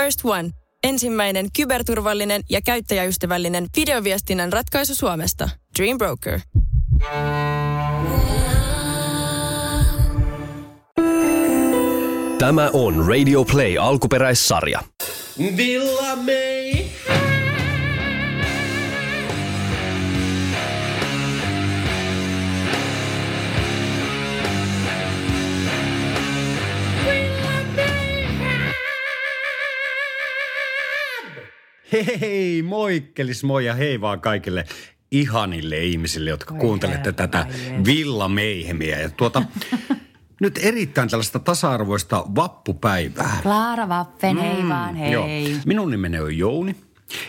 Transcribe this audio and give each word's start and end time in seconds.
First 0.00 0.20
One. 0.24 0.50
Ensimmäinen 0.84 1.46
kyberturvallinen 1.56 2.42
ja 2.50 2.60
käyttäjäystävällinen 2.62 3.66
videoviestinnän 3.76 4.52
ratkaisu 4.52 4.94
Suomesta. 4.94 5.50
Dream 5.78 5.98
Broker. 5.98 6.40
Tämä 12.38 12.70
on 12.72 13.06
Radio 13.08 13.44
Play 13.44 13.78
alkuperäissarja. 13.78 14.80
Villa 15.56 16.16
May. 16.16 16.89
Hei, 31.92 32.62
moikkelis 32.62 33.44
moi 33.44 33.66
ja 33.66 33.74
hei 33.74 34.00
vaan 34.00 34.20
kaikille 34.20 34.64
ihanille 35.10 35.78
ihmisille, 35.78 36.30
jotka 36.30 36.54
Voi 36.54 36.60
kuuntelette 36.60 37.12
tätä 37.12 37.44
herra 37.44 37.84
Villa 37.84 38.28
Meihemiä. 38.28 39.00
Ja 39.00 39.10
tuota, 39.10 39.42
nyt 40.40 40.58
erittäin 40.62 41.08
tällaista 41.08 41.38
tasa-arvoista 41.38 42.24
vappupäivää. 42.34 43.38
Klaara 43.42 43.88
Vappen, 43.88 44.36
hei 44.36 44.68
vaan, 44.68 44.94
hei. 44.94 45.08
Mm, 45.08 45.12
Joo. 45.12 45.26
Minun 45.66 45.90
nimeni 45.90 46.20
on 46.20 46.38
Jouni. 46.38 46.76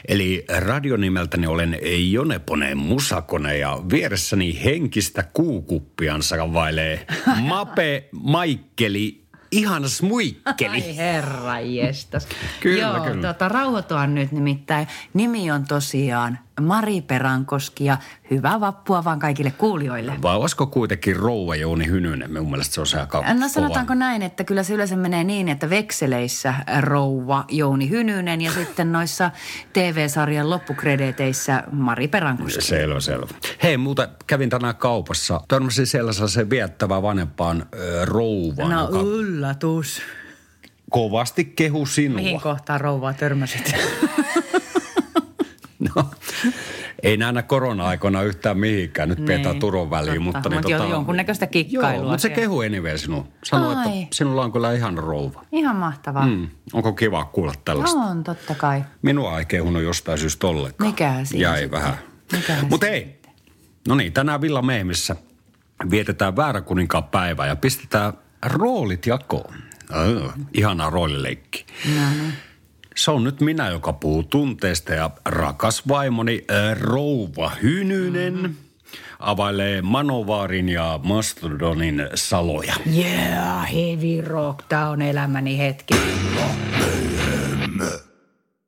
Eli 0.07 0.45
radionimeltäni 0.57 1.47
olen 1.47 1.79
Jonepone 2.11 2.75
Musakone 2.75 3.57
ja 3.57 3.79
vieressäni 3.91 4.63
henkistä 4.63 5.23
kuukuppiansa 5.23 6.37
kavailee 6.37 7.07
Mape 7.49 8.09
Maikkeli 8.11 9.20
ihan 9.51 9.89
smuikkeli. 9.89 10.71
Ai 10.83 10.97
herra 10.97 11.59
jestas. 11.59 12.27
Kyllä, 12.59 12.81
Joo, 12.81 13.01
kyllä. 13.01 13.27
Tota, 13.27 13.49
rauhoitua 13.49 14.07
nyt 14.07 14.31
nimittäin. 14.31 14.87
Nimi 15.13 15.51
on 15.51 15.65
tosiaan 15.65 16.39
Mari 16.61 17.01
Perankoski 17.01 17.85
ja 17.85 17.97
hyvää 18.31 18.59
vappua 18.59 19.03
vaan 19.03 19.19
kaikille 19.19 19.51
kuulijoille. 19.51 20.13
Vai 20.21 20.35
olisiko 20.35 20.67
kuitenkin 20.67 21.15
rouva 21.15 21.55
Jouni 21.55 21.85
Hynynen? 21.87 22.33
Mun 22.33 22.49
mielestä 22.51 22.73
se 22.75 22.81
on 22.81 23.01
aika 23.01 23.17
No 23.17 23.33
kova. 23.33 23.47
sanotaanko 23.47 23.93
näin, 23.93 24.21
että 24.21 24.43
kyllä 24.43 24.63
se 24.63 24.73
yleensä 24.73 24.95
menee 24.95 25.23
niin, 25.23 25.49
että 25.49 25.69
vekseleissä 25.69 26.53
rouva 26.81 27.45
Jouni 27.49 27.89
Hynynen 27.89 28.41
ja 28.41 28.51
sitten 28.51 28.91
noissa 28.91 29.31
TV-sarjan 29.73 30.49
loppukredeteissä 30.49 31.63
Mari 31.71 32.07
Perankoski. 32.07 32.61
Selvä, 32.61 32.99
selvä. 32.99 33.27
Hei, 33.63 33.77
muuta 33.77 34.07
kävin 34.27 34.49
tänään 34.49 34.75
kaupassa. 34.75 35.41
Törmäsin 35.47 35.87
siellä 35.87 36.13
sellaiseen 36.13 36.49
viettävään 36.49 37.01
vanhempaan 37.03 37.65
ö, 37.75 38.05
rouvaan, 38.05 38.69
No 38.69 38.81
joka 38.81 38.99
yllätys. 38.99 40.01
kovasti 40.89 41.45
kehu 41.45 41.85
sinua. 41.85 42.15
Mihin 42.15 42.41
kohtaan 42.41 42.81
rouvaa 42.81 43.13
törmäsit? 43.13 43.73
No, 45.95 46.05
ei 47.03 47.17
näinä 47.17 47.43
korona-aikoina 47.43 48.21
yhtään 48.21 48.57
mihinkään. 48.57 49.09
Nyt 49.09 49.19
pidetään 49.25 49.53
Niin, 49.53 49.59
Turun 49.59 49.89
väliin. 49.89 50.23
totta. 50.23 50.49
Mutta, 50.49 50.49
Mut 50.49 50.69
jo- 50.69 50.89
jonkunnäköistä 50.89 51.47
kikkailua 51.47 51.91
Joo, 52.01 52.03
mutta 52.09 52.21
se 52.21 52.29
kehu 52.29 52.59
anyway 52.59 52.97
sinua. 52.97 53.27
Sanoi, 53.43 53.75
Ai. 53.75 54.01
että 54.03 54.15
sinulla 54.15 54.43
on 54.43 54.51
kyllä 54.51 54.73
ihan 54.73 54.97
rouva. 54.97 55.45
Ihan 55.51 55.75
mahtavaa. 55.75 56.25
Mm. 56.27 56.47
Onko 56.73 56.93
kiva 56.93 57.25
kuulla 57.25 57.53
tällaista? 57.65 57.99
On, 57.99 58.23
totta 58.23 58.55
kai. 58.55 58.83
Minua 59.01 59.39
ei 59.39 59.45
kehunut 59.45 59.83
jostain 59.83 60.17
syystä 60.17 60.47
ollenkaan. 60.47 60.89
Mikähän 60.89 61.25
siinä 61.25 61.49
Jäi 61.49 61.61
sitten? 61.61 61.79
vähän. 61.81 61.97
Mutta 62.69 62.87
ei. 62.87 63.21
No 63.87 63.95
niin, 63.95 64.13
tänään 64.13 64.41
Villa 64.41 64.61
Meemissä 64.61 65.15
vietetään 65.91 66.35
Vääräkuninkaan 66.35 67.03
päivää 67.03 67.47
ja 67.47 67.55
pistetään 67.55 68.13
roolit 68.45 69.05
jakoon. 69.05 69.53
Oh, 69.93 70.33
ihanaa 70.53 70.89
roolileikki. 70.89 71.65
No 71.95 72.09
niin. 72.09 72.33
Se 72.95 73.11
on 73.11 73.23
nyt 73.23 73.41
minä, 73.41 73.69
joka 73.69 73.93
puhuu 73.93 74.23
tunteista 74.23 74.93
ja 74.93 75.09
rakas 75.25 75.87
vaimoni 75.87 76.45
äh, 76.51 76.77
Rouva 76.79 77.51
Hynynen 77.63 78.33
Mm-hmm. 78.33 78.55
availee 79.19 79.81
Manovaarin 79.81 80.69
ja 80.69 80.99
Mastodonin 81.03 82.07
saloja. 82.15 82.75
Yeah, 82.97 83.73
heavy 83.73 84.21
rock, 84.27 84.59
tää 84.69 84.89
on 84.89 85.01
elämäni 85.01 85.57
hetki. 85.57 85.93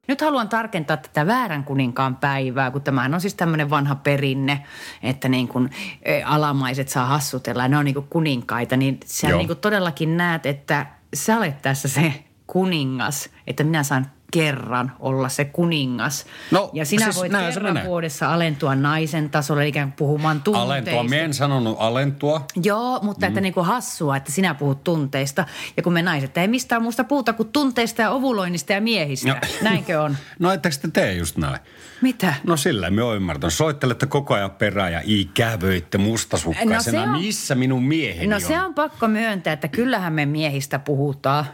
Nyt 0.08 0.22
haluan 0.22 0.50
tarkentaa 0.50 0.98
tätä 0.98 1.28
väärän 1.28 1.64
kuninkaan 1.64 2.16
päivää, 2.16 2.72
kun 2.72 2.82
tämähän 2.82 3.14
on 3.14 3.22
siis 3.22 3.36
tämmöinen 3.36 3.70
vanha 3.70 3.96
perinne, 3.96 4.64
että 5.04 5.30
niin 5.30 5.48
kun 5.48 5.70
eh, 6.02 6.32
alamaiset 6.32 6.90
saa 6.90 7.06
hassutella 7.06 7.64
ja 7.64 7.68
ne 7.68 7.78
on 7.78 7.86
niin 7.86 7.96
kuin 7.96 8.08
kuninkaita, 8.10 8.78
niin 8.78 9.00
sä 9.06 9.28
Joo. 9.28 9.38
niin 9.38 9.48
kuin 9.48 9.60
todellakin 9.60 10.18
näet, 10.18 10.46
että 10.46 10.86
sä 11.16 11.38
olet 11.38 11.62
tässä 11.62 11.88
se 11.88 12.14
kuningas, 12.48 13.30
että 13.48 13.64
minä 13.64 13.84
saan 13.84 14.08
kerran 14.34 14.92
olla 15.00 15.30
se 15.30 15.46
kuningas. 15.46 16.26
No, 16.52 16.70
ja 16.74 16.86
sinä 16.86 17.04
siis 17.06 17.16
voit 17.16 17.32
näin 17.32 17.54
kerran 17.54 17.74
menee. 17.74 17.90
vuodessa 17.90 18.34
alentua 18.34 18.76
naisen 18.76 19.30
tasolle, 19.30 19.68
ikään 19.68 19.88
kuin 19.88 19.96
puhumaan 19.98 20.42
tunteista. 20.42 20.66
Alentua, 20.66 21.04
me 21.04 21.20
en 21.20 21.34
sanonut 21.34 21.76
alentua. 21.80 22.46
Joo, 22.64 23.00
mutta 23.04 23.28
että 23.28 23.42
niinku 23.42 23.64
hassua, 23.64 24.18
että 24.18 24.32
sinä 24.32 24.54
puhut 24.54 24.84
tunteista. 24.84 25.46
Ja 25.78 25.84
kun 25.84 25.94
me 25.94 26.02
naiset 26.02 26.38
ei 26.38 26.48
mistään 26.48 26.82
muusta 26.82 27.04
puhuta 27.04 27.34
kuin 27.34 27.50
tunteista 27.50 28.02
ja 28.02 28.12
ovuloinnista 28.12 28.74
ja 28.74 28.82
miehistä. 28.82 29.28
No. 29.30 29.36
Näinkö 29.62 30.02
on? 30.02 30.18
No 30.40 30.52
ettekö 30.52 30.76
te 30.82 30.88
tee 30.94 31.14
just 31.14 31.38
näin? 31.38 31.60
Mitä? 32.02 32.34
No 32.48 32.58
sillä 32.58 32.90
me 32.90 33.04
oon 33.04 33.16
ymmärtänyt. 33.16 33.54
Soittelette 33.54 34.06
koko 34.06 34.34
ajan 34.34 34.52
perään 34.52 34.94
ja 34.94 35.02
ikävöitte 35.04 35.98
mustasukkaisena. 35.98 37.06
No 37.06 37.14
on- 37.14 37.20
Missä 37.22 37.56
minun 37.56 37.84
mieheni 37.84 38.28
No 38.28 38.36
on? 38.36 38.42
se 38.42 38.62
on 38.62 38.74
pakko 38.74 39.08
myöntää, 39.08 39.54
että 39.54 39.68
kyllähän 39.68 40.14
me 40.14 40.26
miehistä 40.26 40.80
puhutaan, 40.80 41.46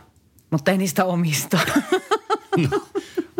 mutta 0.52 0.72
ei 0.72 0.78
niistä 0.78 1.06
omista. 1.06 1.60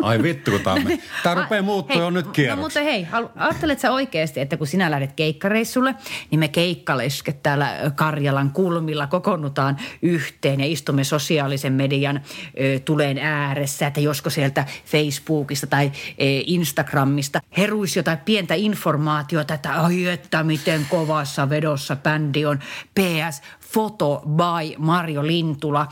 Ai 0.02 0.22
vittu, 0.22 0.50
kun 0.50 0.60
tää, 0.60 0.72
on- 0.72 0.82
tää 1.22 1.34
rupeaa 1.34 1.62
muuttua 1.62 1.96
hei, 1.96 2.02
jo 2.04 2.10
nyt 2.10 2.26
No 2.26 2.32
kierroksi. 2.32 2.60
mutta 2.62 2.80
hei, 2.80 3.02
halu- 3.04 3.30
ajattelet 3.36 3.78
sä 3.80 3.90
oikeasti, 3.92 4.40
että 4.40 4.56
kun 4.56 4.66
sinä 4.66 4.90
lähdet 4.90 5.12
keikkareissulle, 5.12 5.94
niin 6.30 6.38
me 6.38 6.48
keikkalesket 6.48 7.42
täällä 7.42 7.76
Karjalan 7.94 8.50
kulmilla 8.50 9.06
kokoonnutaan 9.06 9.76
yhteen 10.02 10.60
ja 10.60 10.66
istumme 10.66 11.04
sosiaalisen 11.04 11.72
median 11.72 12.16
ö, 12.60 12.78
tuleen 12.78 13.18
ääressä, 13.18 13.86
että 13.86 14.00
josko 14.00 14.30
sieltä 14.30 14.64
Facebookista 14.84 15.66
tai 15.66 15.86
ö, 15.86 15.90
Instagramista 16.46 17.40
heruisi 17.56 17.98
jotain 17.98 18.18
pientä 18.18 18.54
informaatiota, 18.54 19.54
että 19.54 19.72
ai 19.82 20.06
että 20.06 20.42
miten 20.42 20.86
kovassa 20.88 21.50
vedossa 21.50 21.96
bändi 21.96 22.46
on. 22.46 22.58
PS, 22.94 23.42
foto 23.60 24.22
by 24.26 24.74
Mario 24.78 25.26
Lintula. 25.26 25.86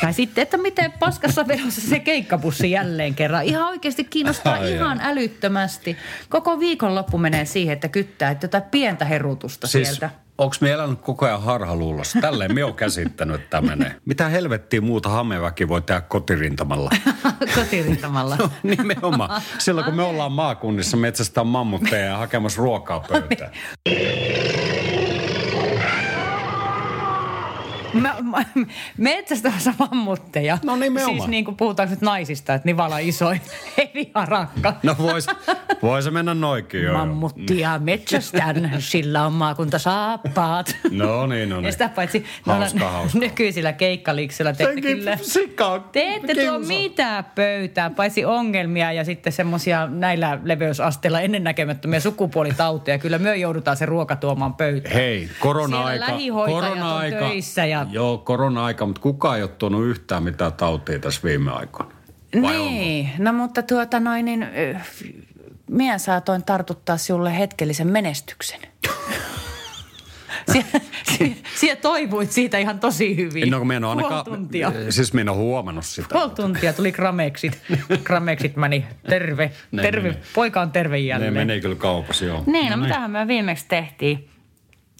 Tai 0.00 0.12
sitten, 0.12 0.42
että 0.42 0.56
miten 0.56 0.92
paskassa 0.92 1.48
vedossa 1.48 1.80
se 1.80 1.98
keikkapussi 1.98 2.70
jälleen 2.70 3.14
kerran. 3.14 3.44
Ihan 3.44 3.68
oikeasti 3.68 4.04
kiinnostaa 4.04 4.54
Ai 4.54 4.72
ihan 4.72 5.00
älyttömästi. 5.02 5.96
Koko 6.28 6.60
viikonloppu 6.60 7.18
menee 7.18 7.44
siihen, 7.44 7.72
että 7.72 7.88
kyttää 7.88 8.30
että 8.30 8.44
jotain 8.44 8.62
pientä 8.70 9.04
herutusta 9.04 9.66
Siis 9.66 9.88
sieltä. 9.88 10.10
onks 10.38 10.60
me 10.60 10.70
elänyt 10.70 11.00
koko 11.00 11.26
ajan 11.26 11.42
harhaluulossa? 11.42 12.20
Tälleen 12.20 12.54
me 12.54 12.64
oon 12.64 12.74
käsittänyt, 12.74 13.34
että 13.36 13.50
tämä 13.50 13.68
menee. 13.76 13.94
Mitä 14.06 14.28
helvettiä 14.28 14.80
muuta 14.80 15.08
hameväki 15.08 15.68
voi 15.68 15.82
tehdä 15.82 16.00
kotirintamalla? 16.00 16.90
Kotirintamalla. 17.54 18.36
No, 18.40 18.50
Nimenomaan. 18.62 19.42
Silloin 19.58 19.84
kun 19.84 19.94
me 19.94 20.02
ollaan 20.02 20.32
maakunnissa 20.32 20.96
metsästään 20.96 21.46
mammutteja 21.46 22.06
ja 22.06 22.16
hakemassa 22.16 22.62
ruokaa 22.62 23.00
pöytään. 23.00 23.50
Mä, 27.94 28.14
mä, 28.22 28.44
metsästämässä 28.96 29.74
mammutteja. 29.78 30.58
No 30.64 30.76
nimenomaan. 30.76 31.16
Siis 31.18 31.28
niin 31.30 31.44
kuin 31.44 31.56
puhutaan 31.56 31.90
nyt 31.90 32.00
naisista, 32.00 32.54
että 32.54 32.66
nivala 32.66 32.98
isoin, 32.98 33.40
hevi 33.78 34.10
harakka. 34.14 34.74
No 34.82 34.96
vois, 34.98 35.26
voi 35.82 36.02
se 36.02 36.10
mennä 36.10 36.34
noikin 36.34 36.82
jo. 36.82 36.92
Mammuttia 36.92 37.78
metsästän, 37.78 38.70
sillä 38.78 39.26
on 39.26 39.32
maakunta 39.32 39.78
saappaat. 39.78 40.76
No 40.90 41.26
niin, 41.26 41.48
no 41.48 41.56
Ja 41.56 41.60
niin. 41.62 41.72
sitä 41.72 41.88
paitsi 41.88 42.24
Hauska, 42.42 42.90
hauska. 42.90 43.18
nykyisillä 43.18 43.72
keikkaliiksilla 43.72 44.52
te 44.52 44.64
ette 44.64 44.80
kyllä... 44.80 45.16
Sika. 45.22 45.88
Te 45.92 46.14
ette 46.14 46.34
tuo 46.34 46.58
mitään 46.58 47.24
pöytää, 47.34 47.90
paitsi 47.90 48.24
ongelmia 48.24 48.92
ja 48.92 49.04
sitten 49.04 49.32
semmoisia 49.32 49.86
näillä 49.86 50.38
leveysasteilla 50.44 51.20
ennennäkemättömiä 51.20 52.00
sukupuolitauteja. 52.00 52.98
Kyllä 52.98 53.18
me 53.18 53.36
joudutaan 53.36 53.76
se 53.76 53.86
ruoka 53.86 54.16
tuomaan 54.16 54.54
pöytään. 54.54 54.94
Hei, 54.94 55.28
korona-aika. 55.38 55.90
Siellä 55.90 56.12
lähihoitajat 56.14 56.62
on 56.64 56.78
korona-aika. 56.78 57.18
töissä 57.18 57.64
ja- 57.66 57.79
Joo, 57.90 58.18
korona-aika, 58.18 58.86
mutta 58.86 59.00
kukaan 59.00 59.36
ei 59.36 59.42
ole 59.42 59.50
tuonut 59.58 59.84
yhtään 59.86 60.22
mitään 60.22 60.52
tautia 60.52 60.98
tässä 60.98 61.20
viime 61.24 61.50
aikoina. 61.50 61.92
Vai 62.42 62.56
niin, 62.58 63.10
no 63.18 63.32
mutta 63.32 63.62
tuota 63.62 64.00
noin, 64.00 64.24
niin 64.24 64.46
minä 65.70 65.98
saatoin 65.98 66.42
tartuttaa 66.44 66.96
sinulle 66.96 67.38
hetkellisen 67.38 67.86
menestyksen. 67.88 68.60
Sie, 70.52 70.64
sie, 71.18 71.36
sie 71.56 71.76
toivuit 71.76 72.32
siitä 72.32 72.58
ihan 72.58 72.80
tosi 72.80 73.16
hyvin. 73.16 73.50
No 73.50 73.64
minä 73.64 73.76
en 73.76 73.84
ole 73.84 73.90
ainakaan, 73.90 74.24
tuntia. 74.24 74.72
siis 74.90 75.12
minä 75.12 75.20
en 75.22 75.28
ole 75.28 75.36
huomannut 75.36 75.84
sitä. 75.84 76.08
Puoli 76.12 76.30
tuntia 76.30 76.72
tuli 76.72 76.92
grameksit. 76.92 77.58
Grameksit 78.04 78.56
meni. 78.56 78.84
Terve. 79.08 79.52
Ne 79.72 79.82
terve. 79.82 80.08
meni. 80.08 80.20
Poika 80.34 80.60
on 80.60 80.72
terve 80.72 80.96
Ne 80.96 81.02
jälleen. 81.02 81.32
meni 81.34 81.60
kyllä 81.60 81.74
kaupassa, 81.76 82.24
joo. 82.24 82.42
Niin, 82.46 82.70
no, 82.70 82.76
no 82.76 82.82
mitähän 82.82 83.10
me 83.10 83.26
viimeksi 83.26 83.64
tehtiin? 83.68 84.29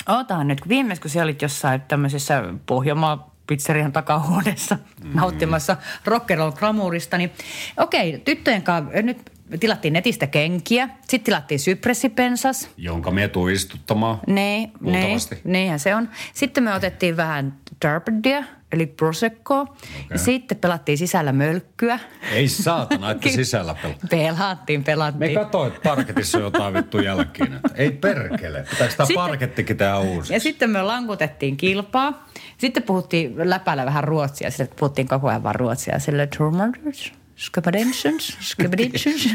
Ootahan 0.08 0.48
nyt, 0.48 0.60
kun 0.60 0.68
viimeksi 0.68 1.02
kun 1.02 1.10
sä 1.10 1.22
olit 1.22 1.42
jossain 1.42 1.80
tämmöisessä 1.80 2.42
Pohjanmaa 2.66 3.30
pizzerian 3.46 3.92
takahuoneessa 3.92 4.78
mm. 5.04 5.10
nauttimassa 5.14 5.76
rock'n'roll 6.06 6.58
glamourista. 6.58 7.18
Niin, 7.18 7.32
okei, 7.76 8.18
tyttöjen 8.18 8.62
kanssa 8.62 9.02
nyt 9.02 9.32
tilattiin 9.60 9.92
netistä 9.92 10.26
kenkiä, 10.26 10.88
sitten 11.00 11.22
tilattiin 11.24 11.60
sypressipensas. 11.60 12.70
Jonka 12.76 13.10
me 13.10 13.28
tuu 13.28 13.48
istuttamaan. 13.48 14.18
Ne, 14.26 14.70
ne, 14.80 15.16
niinhän 15.44 15.78
se 15.78 15.94
on. 15.94 16.08
Sitten 16.34 16.64
me 16.64 16.74
otettiin 16.74 17.16
vähän 17.16 17.54
Darbardia, 17.84 18.44
eli 18.72 18.86
Prosecco. 18.86 19.60
Okay. 19.60 19.78
Sitten 20.16 20.58
pelattiin 20.58 20.98
sisällä 20.98 21.32
mölkkyä. 21.32 21.98
Ei 22.32 22.48
saatana, 22.48 23.10
että 23.10 23.28
sisällä 23.28 23.74
pelattiin. 23.82 24.08
Pelattiin, 24.10 24.84
pelattiin. 24.84 25.30
Me 25.30 25.34
katsoin, 25.34 25.68
että 25.68 25.88
parketissa 25.88 26.38
on 26.38 26.44
jotain 26.44 26.74
vittu 26.74 26.98
jälkiin. 26.98 27.60
Ei 27.74 27.90
perkele. 27.90 28.66
Pitääkö 28.70 28.94
tämä 28.96 29.08
parkettikin 29.14 29.76
tää 29.76 29.98
uusi? 29.98 30.32
Ja 30.32 30.40
sitten 30.40 30.70
me 30.70 30.82
lankutettiin 30.82 31.56
kilpaa. 31.56 32.28
Sitten 32.58 32.82
puhuttiin 32.82 33.34
läpällä 33.50 33.86
vähän 33.86 34.04
ruotsia. 34.04 34.50
Sitten 34.50 34.78
puhuttiin 34.78 35.08
koko 35.08 35.28
ajan 35.28 35.42
vaan 35.42 35.54
ruotsia. 35.54 35.98
Sille 35.98 36.26
Turmarders. 36.38 37.12
Skabadensons, 37.40 38.36
skabadensons, 38.40 39.28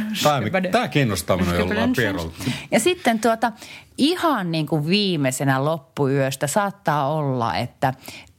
Tämä 0.71 0.87
kiinnostaa 0.87 1.37
minua 1.37 1.53
jollain 1.53 1.93
pierolta. 1.95 2.43
Ja 2.71 2.79
sitten 2.79 3.19
tuota, 3.19 3.51
ihan 3.97 4.51
niin 4.51 4.67
kuin 4.67 4.87
viimeisenä 4.87 5.65
loppuyöstä 5.65 6.47
saattaa 6.47 7.13
olla, 7.13 7.57
että 7.57 7.93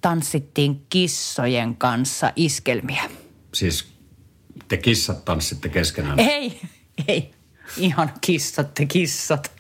tanssittiin 0.07 0.87
kissojen 0.91 1.77
kanssa 1.77 2.33
iskelmiä. 2.37 3.03
Siis 3.55 3.89
te 4.69 4.77
kissat 4.77 5.25
tanssitte 5.25 5.69
keskenään? 5.69 6.21
Ei, 6.21 6.61
ei. 7.09 7.31
Ihan 7.77 8.13
kissat 8.21 8.75
te 8.75 8.87
kissat. 8.87 9.53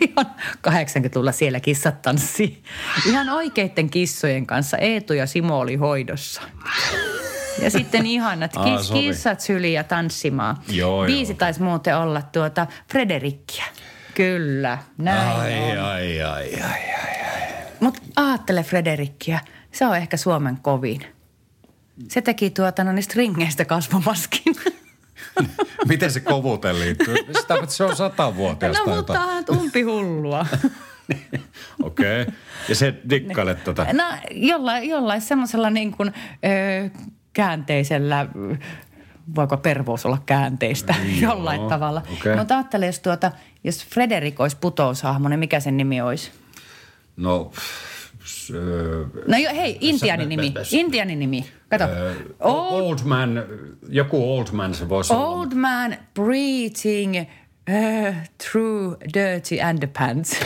Ihan 0.00 0.34
80-luvulla 0.68 1.32
siellä 1.32 1.60
kissat 1.60 2.02
tanssii. 2.02 2.62
Ihan 3.08 3.28
oikeiden 3.28 3.90
kissojen 3.90 4.46
kanssa 4.46 4.78
Eetu 4.78 5.12
ja 5.12 5.26
Simo 5.26 5.58
oli 5.58 5.76
hoidossa. 5.76 6.42
Ja 7.62 7.70
sitten 7.70 8.06
ihanat 8.06 8.52
kis, 8.52 8.90
Aa, 8.90 8.96
kissat 8.98 9.40
syliä 9.40 9.84
tanssimaan. 9.84 10.56
Joo, 10.68 11.06
Biisi 11.06 11.32
joo. 11.32 11.38
taisi 11.38 11.62
muuten 11.62 11.96
olla 11.96 12.22
tuota 12.22 12.66
Frederikkiä. 12.92 13.64
Kyllä, 14.14 14.78
näin 14.98 15.28
ai, 15.28 15.78
on. 15.78 15.84
ai, 15.84 16.22
ai, 16.22 16.60
ai. 16.60 16.93
Aattele 18.16 18.62
Frederikkiä, 18.62 19.40
se 19.72 19.86
on 19.86 19.96
ehkä 19.96 20.16
Suomen 20.16 20.58
kovin. 20.62 21.06
Se 22.08 22.22
teki 22.22 22.50
tuota 22.50 22.84
no 22.84 22.92
niistä 22.92 23.14
ringeistä 23.16 23.64
kasvomaskin. 23.64 24.54
Miten 25.88 26.10
se 26.10 26.20
kovuuteen 26.20 26.80
liittyy? 26.80 27.16
Sitä, 27.40 27.54
että 27.54 27.66
se 27.66 27.84
on 27.84 27.96
satavuotiaasta 27.96 28.90
no 28.90 28.96
mutta 28.96 29.20
on 29.20 29.58
umpihullua. 29.58 30.46
Okei. 31.82 32.22
Okay. 32.22 32.34
Ja 32.68 32.74
se 32.74 32.94
dikkailee 33.10 33.54
tätä. 33.54 33.86
No 33.92 34.04
jollain, 34.30 34.88
jollain 34.88 35.20
semmoisella 35.20 35.70
niin 35.70 35.92
kuin, 35.92 36.12
ö, 36.44 36.90
käänteisellä, 37.32 38.26
voiko 39.34 39.56
pervous 39.56 40.06
olla 40.06 40.18
käänteistä 40.26 40.94
Joo, 41.04 41.32
jollain 41.32 41.68
tavalla. 41.68 42.02
okei. 42.12 42.36
Mutta 42.36 42.54
ajattele, 42.54 42.86
jos, 42.86 43.00
tuota, 43.00 43.32
jos 43.64 43.86
Frederik 43.86 44.40
olisi 44.40 44.56
putoushahmo, 44.60 45.28
niin 45.28 45.38
mikä 45.40 45.60
sen 45.60 45.76
nimi 45.76 46.00
olisi? 46.00 46.30
No, 47.16 47.52
No 49.28 49.36
jo, 49.36 49.50
hei, 49.50 49.78
Intianin 49.80 50.28
nimi. 50.28 50.54
Intianin 50.72 51.18
nimi. 51.18 51.46
Kato. 51.68 51.84
ö, 51.84 52.14
Old, 52.40 52.80
old 52.82 52.98
man, 53.04 53.44
joku 53.88 54.36
old 54.38 54.46
man 54.52 54.74
se 54.74 54.88
voisi 54.88 55.12
olla. 55.12 55.26
old 55.26 55.54
man 55.54 55.96
breathing 56.14 57.16
uh, 57.20 58.14
through 58.38 58.94
dirty 59.14 59.56
underpants. 59.70 60.36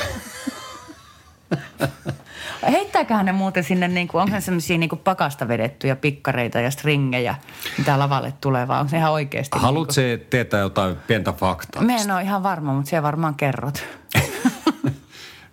Heittääköhän 2.70 3.26
ne 3.26 3.32
muuten 3.32 3.64
sinne, 3.64 3.88
niin 3.88 4.08
kuin, 4.08 4.22
onko 4.22 4.40
semmoisia 4.40 4.78
niin 4.78 4.90
pakasta 5.04 5.48
vedettyjä 5.48 5.96
pikkareita 5.96 6.60
ja 6.60 6.70
stringejä, 6.70 7.34
mitä 7.78 7.98
lavalle 7.98 8.32
tulee, 8.40 8.68
vai 8.68 8.80
onko 8.80 8.90
se 8.90 8.96
ihan 8.96 9.12
oikeasti? 9.12 9.58
Haluatko 9.58 9.92
se 9.92 10.20
tietää 10.30 10.60
jotain 10.60 10.96
pientä 11.06 11.32
faktaa? 11.32 11.82
Mä 11.82 11.96
en 11.96 12.10
ole 12.10 12.22
ihan 12.22 12.42
varma, 12.42 12.72
mutta 12.74 12.88
siellä 12.90 13.02
varmaan 13.02 13.34
kerrot. 13.34 13.84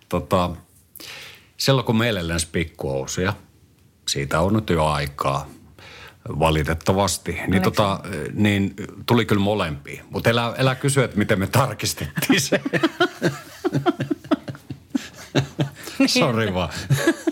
Tota, 0.09 0.49
silloin 1.57 1.85
kun 1.85 1.97
meille 1.97 2.27
lensi 2.27 2.47
pikkuhousuja, 2.51 3.33
siitä 4.07 4.39
on 4.39 4.53
nyt 4.53 4.69
jo 4.69 4.85
aikaa 4.85 5.47
valitettavasti, 6.29 7.39
niin, 7.47 7.63
tota, 7.63 7.99
niin 8.33 8.75
tuli 9.05 9.25
kyllä 9.25 9.41
molempia. 9.41 10.03
Mutta 10.09 10.29
elä, 10.29 10.53
elä 10.57 10.75
kysyä, 10.75 11.05
että 11.05 11.17
miten 11.17 11.39
me 11.39 11.47
tarkistettiin 11.47 12.41
se. 12.41 12.61
Sori 16.07 16.53
vaan. 16.53 16.69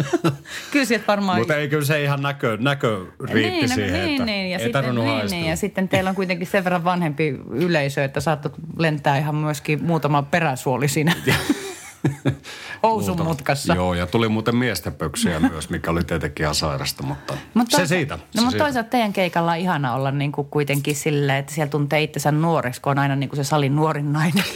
Kyllä 0.72 0.86
sieltä 0.86 1.08
varmaan... 1.08 1.40
Mutta 1.40 1.56
ei 1.56 1.68
kyllä 1.68 1.86
se 1.86 2.04
ihan 2.04 2.22
näkö, 2.22 2.58
näkö 2.62 3.06
riitti 3.24 3.52
niin, 3.52 3.69
no, 3.69 3.76
siihen, 3.76 3.94
niin, 3.94 4.12
että 4.12 4.26
niin, 4.26 4.52
ja 4.52 4.58
ei 4.58 4.64
sitten, 4.64 4.96
niin, 4.96 5.26
niin, 5.30 5.46
ja 5.46 5.56
sitten 5.56 5.90
teillä 5.90 6.10
on 6.10 6.16
kuitenkin 6.16 6.48
sen 6.48 6.64
verran 6.64 6.84
vanhempi 6.84 7.30
yleisö, 7.52 8.04
että 8.04 8.19
saatat 8.19 8.54
lentää 8.78 9.18
ihan 9.18 9.36
myöskin 9.36 9.84
muutama 9.84 10.24
peräsuoli 10.24 10.88
siinä 10.88 11.16
housun 12.84 13.24
mutkassa. 13.24 13.74
Joo, 13.74 13.94
ja 13.94 14.08
tuli 14.08 14.30
muuten 14.30 14.56
miesten 14.56 14.94
pöksiä 14.94 15.40
myös, 15.52 15.70
mikä 15.70 15.92
oli 15.92 16.04
tietenkin 16.04 16.44
ihan 16.44 16.56
sairasta, 16.56 17.04
mutta, 17.04 17.38
Mutta 17.54 17.78
se 17.78 17.88
siitä. 17.88 18.16
No 18.16 18.22
se 18.32 18.42
mutta 18.42 18.52
siitä. 18.52 18.64
toisaalta 18.64 18.90
teidän 18.90 19.14
keikalla 19.14 19.52
on 19.52 19.58
ihana 19.58 19.94
olla 19.94 20.12
niin 20.12 20.32
kuin 20.32 20.48
kuitenkin 20.48 20.96
silleen, 20.96 21.40
että 21.40 21.54
siellä 21.54 21.70
tuntee 21.72 22.04
itsensä 22.04 22.32
nuoreksi, 22.32 22.82
kun 22.82 22.92
on 22.92 23.00
aina 23.00 23.16
niin 23.16 23.30
kuin 23.30 23.38
se 23.38 23.44
salin 23.44 23.76
nuorin 23.76 24.14
nainen. 24.14 24.44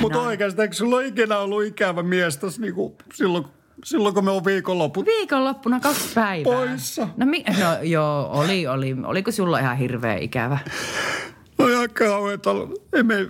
Mutta 0.00 0.20
oikeasti, 0.20 0.62
eikö 0.62 0.74
sulla 0.74 1.00
ikinä 1.00 1.38
ollut 1.38 1.64
ikävä 1.64 2.02
mies 2.02 2.36
tässä 2.36 2.60
niinku 2.60 2.96
silloin, 3.14 3.44
silloin, 3.84 4.14
kun 4.14 4.24
me 4.24 4.30
on 4.30 4.44
viikonloput? 4.44 5.06
Viikonloppuna 5.06 5.80
kaksi 5.80 6.08
päivää. 6.14 6.52
Poissa. 6.52 7.08
No, 7.16 7.26
mi- 7.26 7.44
no 7.60 7.82
joo, 7.82 8.28
oli, 8.32 8.66
oli. 8.66 8.96
Oliko 9.04 9.30
sulla 9.32 9.58
ihan 9.58 9.76
hirveä 9.76 10.16
ikävä? 10.16 10.58
Kauheeta. 11.98 12.50
Emme, 12.92 13.14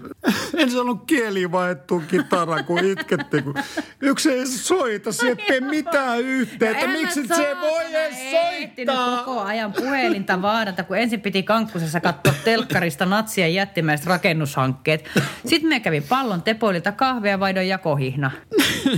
en 0.56 0.70
sanonut 0.70 1.04
kieliä 1.06 1.52
vaihdettua 1.52 2.02
kitaraa, 2.08 2.62
kun 2.62 2.84
itkettiin. 2.84 3.44
Kun 3.44 3.54
yksi 4.00 4.30
ei 4.30 4.46
soita, 4.46 5.12
se 5.12 5.28
ei 5.28 5.36
tee 5.36 5.60
mitään 5.60 6.20
yhteyttä. 6.20 6.86
No, 6.86 6.92
Miksi 6.92 7.26
se 7.26 7.56
voi 7.60 7.94
edes 7.94 8.16
soittaa? 8.30 9.24
koko 9.24 9.40
ajan 9.40 9.72
puhelinta 9.72 10.42
vaadata, 10.42 10.84
kun 10.84 10.98
ensin 10.98 11.20
piti 11.20 11.42
kankkusessa 11.42 12.00
katsoa 12.00 12.34
telkkarista 12.44 13.06
natsien 13.06 13.54
jättimäiset 13.54 14.06
rakennushankkeet. 14.06 15.08
Sitten 15.46 15.68
me 15.68 15.80
kävi 15.80 16.00
pallon 16.00 16.42
tepoilta 16.42 16.92
kahvia 16.92 17.30
ja 17.30 17.40
vaihdoin 17.40 17.68
jakohihna. 17.68 18.30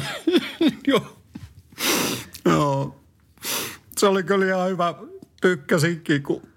Joo. 0.86 1.16
Joo. 2.44 3.00
Se 3.98 4.06
oli 4.06 4.22
kyllä 4.22 4.46
ihan 4.46 4.68
hyvä. 4.70 4.94
Tykkäsinkin, 5.40 6.22
kun 6.22 6.49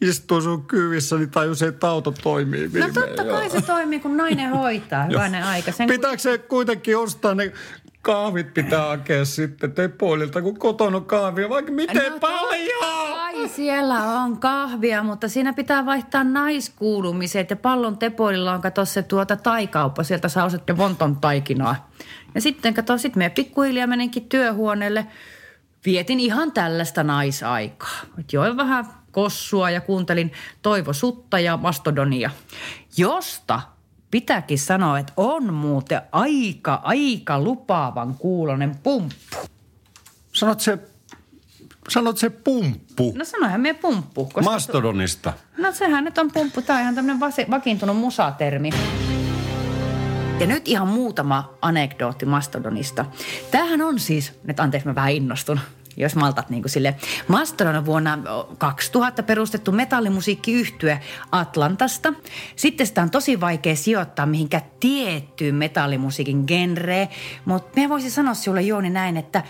istuin 0.00 0.42
sun 0.42 0.66
kyvissä, 0.66 1.16
niin 1.16 1.30
tajusin, 1.30 1.68
että 1.68 1.88
auto 1.88 2.10
toimii 2.22 2.66
No 2.66 2.72
viimein. 2.72 2.94
totta 2.94 3.24
kai 3.24 3.50
se 3.50 3.62
toimii, 3.62 4.00
kun 4.00 4.16
nainen 4.16 4.50
hoitaa. 4.50 5.04
Hyvänen 5.04 5.44
aika. 5.44 5.72
Sen, 5.72 5.88
Pitääkö 5.88 6.18
se 6.18 6.38
kuitenkin 6.38 6.96
ostaa 6.98 7.34
ne 7.34 7.52
kahvit 8.02 8.54
pitää 8.54 8.86
hakea 8.88 9.24
sitten 9.24 9.72
tepoililta, 9.72 10.42
kun 10.42 10.58
kotona 10.58 10.96
on 10.96 11.04
kahvia, 11.04 11.48
vaikka 11.48 11.72
miten 11.72 12.12
No 12.12 12.18
paljon? 12.18 12.84
Ai 13.18 13.48
siellä 13.48 13.94
on 14.22 14.38
kahvia, 14.38 15.02
mutta 15.02 15.28
siinä 15.28 15.52
pitää 15.52 15.86
vaihtaa 15.86 16.24
naiskuulumiset 16.24 17.50
ja 17.50 17.56
pallon 17.56 17.98
tepoililla 17.98 18.52
on 18.52 18.60
kato 18.60 18.84
se 18.84 19.02
tuota 19.02 19.36
taikauppa, 19.36 20.02
sieltä 20.02 20.28
saa 20.28 20.44
osattua 20.44 20.76
vonton 20.76 21.16
taikinaa. 21.16 21.90
Ja 22.34 22.40
sitten 22.40 22.74
kato, 22.74 22.98
sit 22.98 23.16
me 23.16 23.30
pikkuhiljaa 23.30 23.86
menenkin 23.86 24.28
työhuoneelle. 24.28 25.06
Vietin 25.86 26.20
ihan 26.20 26.52
tällaista 26.52 27.02
naisaikaa. 27.02 27.96
Et 28.20 28.32
join 28.32 28.56
vähän 28.56 28.86
kossua 29.10 29.70
ja 29.70 29.80
kuuntelin 29.80 30.32
Toivo 30.62 30.92
Sutta 30.92 31.38
ja 31.38 31.56
Mastodonia, 31.56 32.30
josta 32.96 33.60
pitääkin 34.10 34.58
sanoa, 34.58 34.98
että 34.98 35.12
on 35.16 35.54
muuten 35.54 36.00
aika, 36.12 36.80
aika 36.82 37.40
lupaavan 37.40 38.14
kuulonen 38.14 38.76
pumppu. 38.82 39.36
Sanot 40.32 40.60
se, 40.60 40.78
sanot 41.88 42.18
se 42.18 42.30
pumppu. 42.30 43.12
No 43.16 43.24
sanoihan 43.24 43.60
me 43.60 43.74
pumppu. 43.74 44.24
Koska 44.24 44.50
Mastodonista. 44.50 45.32
No 45.56 45.72
sehän 45.72 46.04
nyt 46.04 46.18
on 46.18 46.32
pumppu. 46.32 46.62
Tämä 46.62 46.78
on 46.78 46.82
ihan 46.82 46.94
tämmöinen 46.94 47.20
vasi- 47.20 47.50
vakiintunut 47.50 47.96
musatermi. 47.96 48.70
Ja 50.40 50.46
nyt 50.46 50.68
ihan 50.68 50.88
muutama 50.88 51.54
anekdootti 51.62 52.26
Mastodonista. 52.26 53.04
Tämähän 53.50 53.82
on 53.82 53.98
siis, 53.98 54.32
nyt 54.44 54.60
anteeksi 54.60 54.88
mä 54.88 54.94
vähän 54.94 55.12
innostun, 55.12 55.60
jos 55.96 56.16
maltat 56.16 56.50
niin 56.50 56.62
kuin 56.62 56.70
sille. 56.70 56.96
Mastodon 57.28 57.76
on 57.76 57.86
vuonna 57.86 58.18
2000 58.58 59.22
perustettu 59.22 59.72
metallimusiikkiyhtye 59.72 61.00
Atlantasta. 61.32 62.12
Sitten 62.56 62.86
sitä 62.86 63.02
on 63.02 63.10
tosi 63.10 63.40
vaikea 63.40 63.76
sijoittaa 63.76 64.26
mihinkä 64.26 64.60
tiettyyn 64.80 65.54
metallimusiikin 65.54 66.44
genreen. 66.46 67.08
Mutta 67.44 67.80
me 67.80 67.88
voisin 67.88 68.10
sanoa 68.10 68.34
sinulle 68.34 68.62
Jooni 68.62 68.90
näin, 68.90 69.16
että 69.16 69.42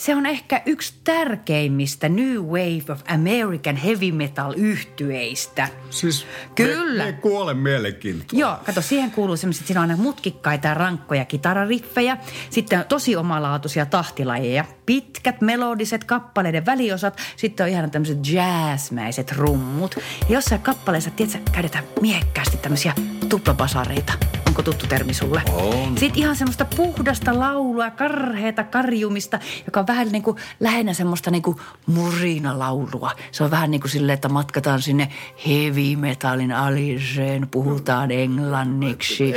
se 0.00 0.14
on 0.14 0.26
ehkä 0.26 0.62
yksi 0.66 0.94
tärkeimmistä 1.04 2.08
New 2.08 2.36
Wave 2.36 2.92
of 2.92 3.00
American 3.08 3.76
Heavy 3.76 4.12
Metal 4.12 4.54
yhtyeistä. 4.56 5.68
Siis 5.90 6.26
Kyllä. 6.54 7.04
Me, 7.04 7.12
me 7.12 7.18
kuole 7.18 7.54
mielenkiintoa. 7.54 8.38
Joo, 8.38 8.56
kato, 8.66 8.82
siihen 8.82 9.10
kuuluu 9.10 9.36
semmoiset, 9.36 9.66
siinä 9.66 9.80
on 9.80 9.90
aina 9.90 10.02
mutkikkaita 10.02 10.68
ja 10.68 10.74
rankkoja 10.74 11.24
kitarariffejä. 11.24 12.16
Sitten 12.50 12.78
on 12.78 12.84
tosi 12.84 13.16
omalaatuisia 13.16 13.86
tahtilajeja. 13.86 14.64
Pitkät 14.86 15.40
melodiset 15.40 16.04
kappaleiden 16.04 16.66
väliosat. 16.66 17.16
Sitten 17.36 17.64
on 17.64 17.70
ihan 17.70 17.90
tämmöiset 17.90 18.18
jazzmäiset 18.28 19.32
rummut. 19.32 19.96
Ja 20.28 20.34
jossain 20.34 20.60
kappaleessa, 20.60 21.10
tiedätkö, 21.10 21.50
käytetään 21.52 21.84
miekkäästi 22.00 22.56
tämmöisiä 22.56 22.94
tuplabasareita. 23.28 24.39
Onko 24.50 24.62
tuttu 24.62 24.86
termi 24.86 25.14
sulle? 25.14 25.42
On. 25.52 25.98
Sitten 25.98 26.18
ihan 26.18 26.36
semmoista 26.36 26.64
puhdasta 26.76 27.38
laulua, 27.38 27.90
karheeta 27.90 28.64
karjumista, 28.64 29.38
joka 29.66 29.80
on 29.80 29.86
vähän 29.86 30.08
niin 30.12 30.22
kuin 30.22 30.36
lähinnä 30.60 30.94
semmoista 30.94 31.30
niin 31.30 31.42
kuin 31.42 31.56
murinalaulua. 31.86 33.10
Se 33.32 33.44
on 33.44 33.50
vähän 33.50 33.70
niin 33.70 33.80
kuin 33.80 33.90
silleen, 33.90 34.14
että 34.14 34.28
matkataan 34.28 34.82
sinne 34.82 35.08
heavy 35.46 35.96
metalin 35.96 36.52
aliseen, 36.52 37.48
puhutaan 37.50 38.10
englanniksi. 38.10 39.34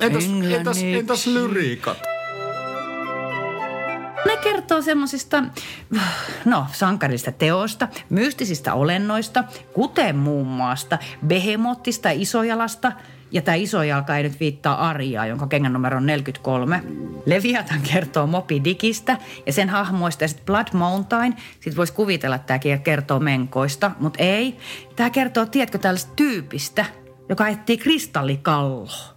Entäs, 0.00 0.24
entäs, 0.50 0.82
entäs 0.82 1.26
lyriikat? 1.26 1.98
Ne 4.26 4.36
kertoo 4.36 4.82
semmoisista, 4.82 5.44
no, 6.44 6.66
sankarista 6.72 7.32
teoista, 7.32 7.88
mystisistä 8.10 8.74
olennoista, 8.74 9.44
kuten 9.72 10.16
muun 10.16 10.46
muassa 10.46 10.98
Behemottista 11.26 12.08
ja 12.08 12.20
Isojalasta. 12.20 12.92
Ja 13.34 13.42
tämä 13.42 13.54
isojalka 13.54 14.16
ei 14.16 14.22
nyt 14.22 14.40
viittaa 14.40 14.88
Ariaa, 14.88 15.26
jonka 15.26 15.46
kengän 15.46 15.72
numero 15.72 15.96
on 15.96 16.06
43. 16.06 16.82
Leviathan 17.26 17.80
kertoo 17.92 18.26
Moby 18.26 18.64
Dickistä 18.64 19.18
ja 19.46 19.52
sen 19.52 19.68
hahmoista 19.68 20.24
ja 20.24 20.28
sitten 20.28 20.46
Blood 20.46 20.66
Mountain. 20.72 21.36
Sitten 21.52 21.76
voisi 21.76 21.92
kuvitella, 21.92 22.36
että 22.36 22.58
tämä 22.58 22.78
kertoo 22.78 23.20
menkoista, 23.20 23.90
mutta 24.00 24.22
ei. 24.22 24.56
Tämä 24.96 25.10
kertoo, 25.10 25.46
tiedätkö, 25.46 25.78
tällaista 25.78 26.12
tyypistä, 26.16 26.84
joka 27.28 27.48
etsii 27.48 27.78
kristallikalloa. 27.78 29.14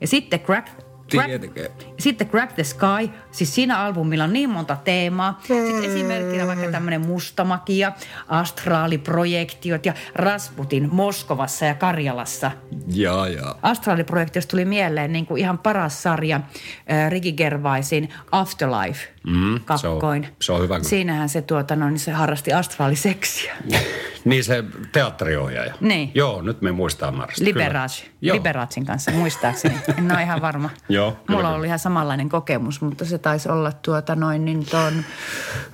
Ja 0.00 0.06
sitten 0.06 0.40
Crack, 0.40 0.68
Tietenkin. 1.08 1.66
sitten 1.98 2.28
Crack 2.28 2.52
the 2.52 2.64
Sky, 2.64 3.10
siis 3.32 3.54
siinä 3.54 3.78
albumilla 3.78 4.24
on 4.24 4.32
niin 4.32 4.50
monta 4.50 4.76
teemaa. 4.84 5.40
Sitten 5.42 5.84
esimerkkinä 5.90 6.46
vaikka 6.46 6.70
tämmöinen 6.70 7.00
mustamakia, 7.06 7.92
astraaliprojektiot 8.28 9.86
ja 9.86 9.92
Rasputin 10.14 10.88
Moskovassa 10.92 11.64
ja 11.64 11.74
Karjalassa. 11.74 12.50
Jaa, 12.94 13.28
jaa. 13.28 13.58
Astraaliprojektiosta 13.62 14.50
tuli 14.50 14.64
mieleen 14.64 15.12
niin 15.12 15.26
kuin 15.26 15.40
ihan 15.40 15.58
paras 15.58 16.02
sarja 16.02 16.36
äh, 16.36 17.10
Ricky 17.10 17.32
Gervaisin 17.32 18.08
Afterlife 18.32 19.08
Mm, 19.26 19.60
se 19.76 19.88
on- 19.88 19.92
kakkoin. 19.94 20.28
se 20.40 20.52
on 20.52 20.62
hyvä. 20.62 20.78
Siinähän 20.82 21.28
se, 21.28 21.42
tuota, 21.42 21.76
no, 21.76 21.88
niin 21.88 21.98
se 21.98 22.12
harrasti 22.12 22.52
astraaliseksiä. 22.52 23.54
Niin 24.24 24.44
se 24.44 24.64
teatteriohjaaja. 24.92 25.74
Niin. 25.80 26.10
Joo, 26.14 26.42
nyt 26.42 26.62
me 26.62 26.72
muistaa 26.72 27.10
Marsta. 27.12 27.44
Liberace. 27.44 28.04
Liberacin 28.20 28.86
kanssa, 28.86 29.10
muistaakseni. 29.10 29.74
En 29.98 30.12
ole 30.12 30.22
ihan 30.22 30.40
varma. 30.40 30.70
Joo, 30.88 31.10
Mulla 31.28 31.42
kyllä. 31.42 31.54
oli 31.54 31.66
ihan 31.66 31.78
samanlainen 31.78 32.28
kokemus, 32.28 32.80
mutta 32.80 33.04
se 33.04 33.18
taisi 33.22 33.48
olla 33.48 33.72
tuota 33.72 34.16
noin 34.16 34.44
niin 34.44 34.66
tuon 34.70 35.04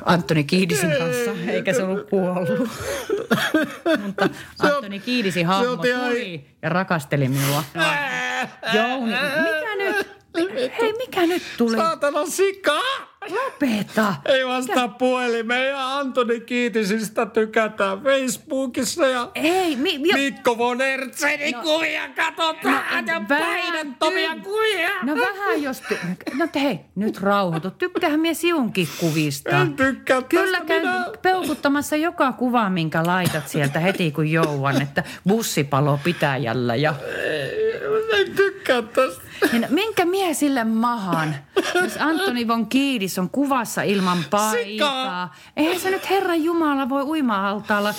Antoni 0.04 0.44
Kiidisin 0.44 0.90
kanssa, 0.98 1.30
eikä 1.52 1.72
se 1.72 1.82
ollut 1.82 2.08
kuollut. 2.10 2.68
mutta 4.02 4.28
Antoni 4.58 5.00
Kiidisin 5.00 5.46
hahmo 5.46 5.76
tuli 5.76 6.46
ja 6.62 6.68
rakasteli 6.68 7.28
minua. 7.28 7.64
Jouni, 8.74 9.12
mikä 9.12 9.76
nyt? 9.78 10.18
Hei, 10.80 10.92
mikä 10.98 11.26
nyt 11.26 11.42
tuli? 11.58 11.76
Saatana 11.76 12.26
sika! 12.26 12.80
Lopeta. 13.30 14.14
Ei 14.24 14.46
vastaa 14.46 14.88
puhelimeen 14.88 15.68
ja 15.68 15.96
Antoni 15.98 16.40
Kiitisistä 16.40 17.26
tykätään 17.26 18.00
Facebookissa 18.02 19.06
ja 19.06 19.30
Ei, 19.34 19.76
mi, 19.76 19.94
jo, 20.08 20.16
Mikko 20.16 20.58
von 20.58 20.80
Ertsenin 20.80 21.52
No. 21.54 21.62
kuvia 21.62 22.08
katsotaan 22.16 23.04
No, 23.06 23.12
ja 23.12 23.22
vähän 23.28 23.62
painettomia 23.62 24.32
ty- 24.32 24.40
kuvia. 24.42 24.88
No 25.02 25.14
vähän 25.16 25.62
jos... 25.62 25.82
Ty- 25.82 26.36
no 26.38 26.46
te- 26.46 26.60
hei, 26.60 26.80
nyt 26.94 27.20
rauhoitu. 27.20 27.70
Tykkäähän 27.70 28.20
mies 28.20 28.40
siunkin 28.40 28.88
kuvista. 29.00 29.50
En 29.50 29.74
tykkää 29.76 30.22
Kyllä 30.22 30.60
käyn 30.66 30.82
minä. 30.82 31.04
peukuttamassa 31.22 31.96
joka 31.96 32.32
kuva, 32.32 32.70
minkä 32.70 33.02
laitat 33.06 33.48
sieltä 33.48 33.78
heti 33.80 34.10
kun 34.10 34.30
jouan, 34.30 34.82
että 34.82 35.04
bussipalo 35.28 35.98
pitäjällä 36.04 36.76
ja... 36.76 36.94
En 38.16 38.32
tykkää 38.36 38.82
tästä. 38.82 39.22
Niin, 39.52 39.66
minkä 39.70 40.04
mie 40.04 40.34
sille 40.34 40.64
mahan, 40.64 41.34
jos 41.74 41.96
Antoni 42.00 42.48
von 42.48 42.66
Kiidis 42.68 43.18
on 43.18 43.30
kuvassa 43.30 43.82
ilman 43.82 44.18
paitaa? 44.30 45.34
Eihän 45.56 45.80
se 45.80 45.90
nyt 45.90 46.10
Herran 46.10 46.44
Jumala 46.44 46.88
voi 46.88 47.02
uima-altaalla 47.02 47.94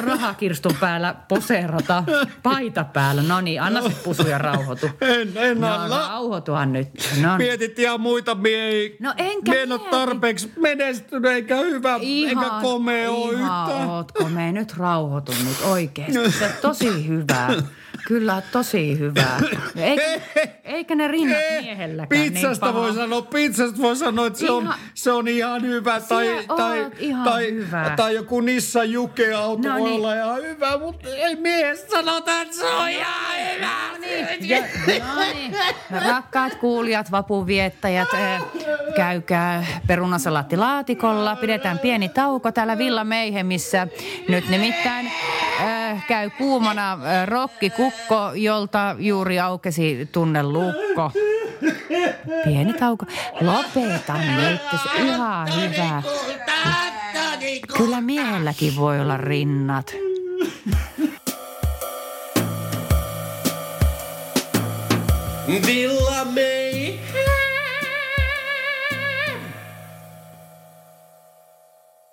rahakirstun 0.00 0.74
päällä 0.80 1.14
poseerata 1.28 2.04
paita 2.42 2.84
päällä. 2.84 3.22
No 3.22 3.40
niin, 3.40 3.62
anna 3.62 3.82
se 3.82 3.88
pusu 4.04 4.28
ja 4.28 4.38
rauhoitu. 4.38 4.90
En, 5.00 5.32
en 5.36 5.60
No 5.60 5.74
anna. 5.74 5.98
rauhoituhan 6.08 6.72
nyt. 6.72 6.88
No, 7.22 7.36
niin. 7.36 7.48
Mietit 7.48 7.78
ihan 7.78 8.00
muita 8.00 8.34
miehiä. 8.34 8.90
No 9.00 9.14
enkä 9.16 9.50
Mie 9.52 9.62
en 9.62 9.72
ole 9.72 9.80
tarpeeksi 9.90 10.52
menestynyt 10.60 11.30
eikä 11.32 11.56
hyvä, 11.56 11.96
eikä 12.02 12.50
komea 12.62 13.10
ole 13.10 13.32
ihan 13.32 13.70
yhtään. 13.70 13.90
oot 13.90 14.12
komea. 14.12 14.52
Nyt 14.52 14.76
rauhoitu 14.76 15.32
nyt 15.32 15.56
oikeesti. 15.70 16.30
Se 16.32 16.44
on 16.44 16.50
tosi 16.62 17.08
hyvää. 17.08 17.48
Kyllä 18.06 18.42
tosi 18.52 18.98
hyvää. 18.98 19.40
Eikä, 19.76 20.20
eikä 20.64 20.94
ne 20.94 21.08
rinnat 21.08 21.38
miehelläkään 21.60 22.22
Pizzasta 22.32 22.66
niin 22.66 22.74
voi 22.74 22.88
paha. 22.88 23.00
sanoa, 23.00 23.22
pizzasta 23.22 23.82
voi 23.82 23.96
sanoa, 23.96 24.26
että 24.26 24.38
se 24.38 24.50
on, 24.50 24.62
Ihan- 24.62 24.78
se 24.94 25.12
on 25.12 25.28
ihan 25.28 25.62
hyvä. 25.62 26.00
Tai, 26.00 26.44
tai, 26.56 26.90
ihan 26.98 27.24
tai, 27.24 27.52
hyvä. 27.52 27.92
tai 27.96 28.14
joku 28.14 28.40
Nissan 28.40 28.90
Juke-auto 28.92 29.68
No 29.68 29.74
voi 29.78 29.82
niin. 29.88 29.96
olla 29.96 30.14
ihan 30.14 30.42
hyvä, 30.42 30.78
mutta 30.78 31.08
ei 31.08 31.36
mies 31.36 31.86
sanota, 31.90 32.40
että 32.40 32.56
se 32.56 32.64
on 32.66 32.88
ihan 32.88 33.14
hyvä. 33.54 33.74
Ja, 34.40 34.60
no 35.14 35.20
niin. 35.34 35.56
Rakkaat 36.06 36.54
kuulijat, 36.54 37.10
vapunviettäjät, 37.10 38.08
eh, 38.14 38.42
käykää 38.96 39.64
perunasalaattilaatikolla. 39.86 41.36
Pidetään 41.36 41.78
pieni 41.78 42.08
tauko 42.08 42.52
täällä 42.52 42.78
Villa 42.78 43.04
Meihemissä. 43.04 43.86
Nyt 44.28 44.48
nimittäin 44.48 45.06
eh, 45.06 46.06
käy 46.08 46.30
kuumana 46.30 46.92
eh, 47.22 47.28
rokkikukko, 47.94 48.32
jolta 48.34 48.96
juuri 48.98 49.40
aukesi 49.40 50.08
tunnelukko. 50.12 51.12
Pieni 52.44 52.72
tauko. 52.72 53.06
Lopeta 53.40 54.14
nyt, 54.14 54.60
ihan 55.04 55.48
hyvä. 55.56 56.02
Kyllä 57.76 58.00
miehelläkin 58.00 58.76
voi 58.76 59.00
olla 59.00 59.16
rinnat. 59.16 59.92
Villa 65.66 66.24
May. 66.24 66.98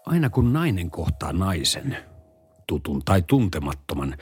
Aina 0.05 0.29
kun 0.29 0.53
nainen 0.53 0.91
kohtaa 0.91 1.33
naisen, 1.33 1.97
tutun 2.67 3.01
tai 3.05 3.21
tuntemattoman, 3.21 4.17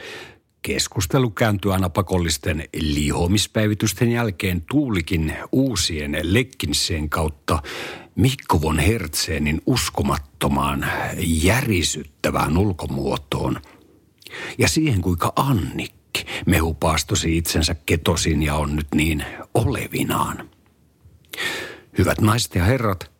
keskustelu 0.62 1.30
kääntyy 1.30 1.74
aina 1.74 1.90
pakollisten 1.90 2.64
lihomispäivitysten 2.82 4.12
jälkeen 4.12 4.62
tuulikin 4.62 5.34
uusien 5.52 6.18
Lekkinseen 6.22 7.10
kautta 7.10 7.62
Mikko 8.16 8.62
von 8.62 8.80
Hertzeenin 8.80 9.62
uskomattomaan, 9.66 10.86
järisyttävään 11.18 12.58
ulkomuotoon. 12.58 13.62
Ja 14.58 14.68
siihen 14.68 15.02
kuinka 15.02 15.34
Annikki 15.36 16.26
mehupaastosi 16.46 17.38
itsensä 17.38 17.76
ketosin 17.86 18.44
ja 18.44 18.56
on 18.56 18.76
nyt 18.76 18.88
niin 18.96 19.26
olevinaan. 19.54 20.50
Hyvät 21.98 22.22
naiset 22.22 22.56
ja 22.56 22.64
herrat, 22.64 23.12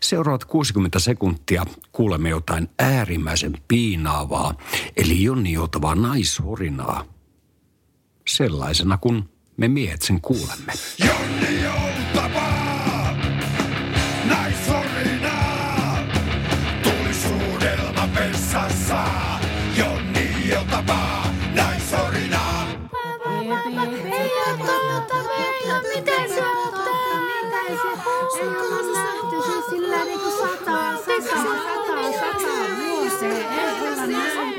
seuraavat 0.00 0.44
60 0.44 0.98
sekuntia 0.98 1.64
kuulemme 1.92 2.28
jotain 2.28 2.68
äärimmäisen 2.78 3.58
piinaavaa, 3.68 4.54
eli 4.96 5.22
jonnijoutavaa 5.22 5.94
naishorinaa. 5.94 7.04
Sellaisena 8.28 8.96
kuin 8.98 9.28
me 9.56 9.68
miehet 9.68 10.02
sen 10.02 10.20
kuulemme. 10.20 10.72
Jonni 10.98 11.62
joutavaa, 11.62 11.87
sataa, 31.42 32.12
sataa 32.12 32.66
vuoseen. 32.78 33.46
Ei 33.52 33.88
olla 33.88 34.06
näin 34.06 34.58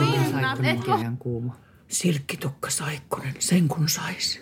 Rinnan, 0.00 0.64
etkö? 0.64 0.90
kuuma. 1.18 1.56
Silkkitukka 1.88 2.70
Saikkonen, 2.70 3.34
sen 3.38 3.68
kun 3.68 3.88
sais. 3.88 4.40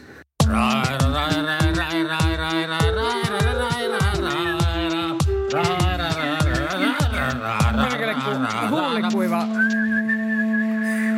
Huulikuiva. 8.71 9.47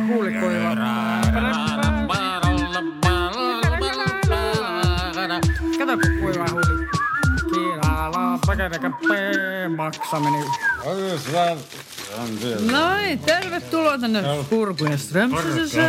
Huulikuiva. 0.07 0.75
Kato, 5.77 5.97
kuiva 6.19 6.45
huuli. 6.51 6.87
Kiilala, 7.53 8.39
paketekä 8.47 8.89
maksa 9.77 10.19
meni. 10.19 10.45
No 12.71 12.97
niin, 12.97 13.19
tervetuloa 13.19 13.97
tänne 13.97 14.23
Purkun 14.49 14.91
ja 14.91 14.97
Strömsössä. 14.97 15.81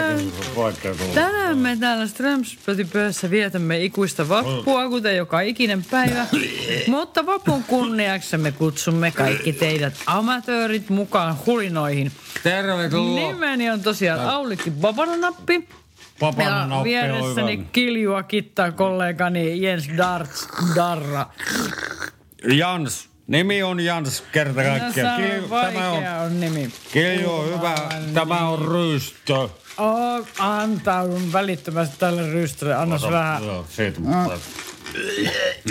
Tänään 1.14 1.58
me 1.58 1.76
täällä 1.80 2.06
Strömspötipössä 2.06 3.30
vietämme 3.30 3.84
ikuista 3.84 4.28
vappua, 4.28 4.88
kuten 4.88 5.16
joka 5.16 5.40
ikinen 5.40 5.84
päivä. 5.90 6.26
Mutta 6.86 7.26
vapun 7.26 7.64
kunniaksi 7.64 8.36
me 8.36 8.52
kutsumme 8.52 9.10
kaikki 9.10 9.52
teidät 9.52 9.94
amatöörit 10.06 10.88
mukaan 10.88 11.36
hulinoihin. 11.46 12.12
Tervetuloa. 12.42 13.32
Nimeni 13.32 13.70
on 13.70 13.80
tosiaan 13.80 14.20
Aulikki 14.20 14.70
Babananappi. 14.70 15.68
Ja 16.20 16.84
vieressäni 16.84 17.50
oivan. 17.50 17.68
kiljua 17.72 18.22
kittaa 18.22 18.72
kollegani 18.72 19.62
Jens 19.62 19.88
Darts 19.96 20.48
Darra. 20.76 21.26
Jans. 22.48 23.08
Nimi 23.28 23.62
on 23.62 23.80
Jans 23.80 24.24
kerta 24.32 24.62
No, 24.62 24.68
kaikkiaan. 24.78 25.16
se 25.20 25.22
Kilju- 25.28 25.52
on 25.52 25.72
Tämä 25.74 25.90
on, 25.90 26.04
on 26.26 26.40
nimi. 26.40 26.70
Kilju 26.92 27.32
on 27.34 27.46
hyvä. 27.46 27.74
Tämä 28.14 28.48
on 28.48 28.68
rystö. 28.68 29.34
Oh, 29.78 30.26
antaudun 30.38 31.32
välittömästi 31.32 31.96
tälle 31.98 32.32
rystylle. 32.32 32.74
Annas 32.74 33.02
vähän. 33.10 33.44
Joo, 33.44 33.66
siitä. 33.70 34.00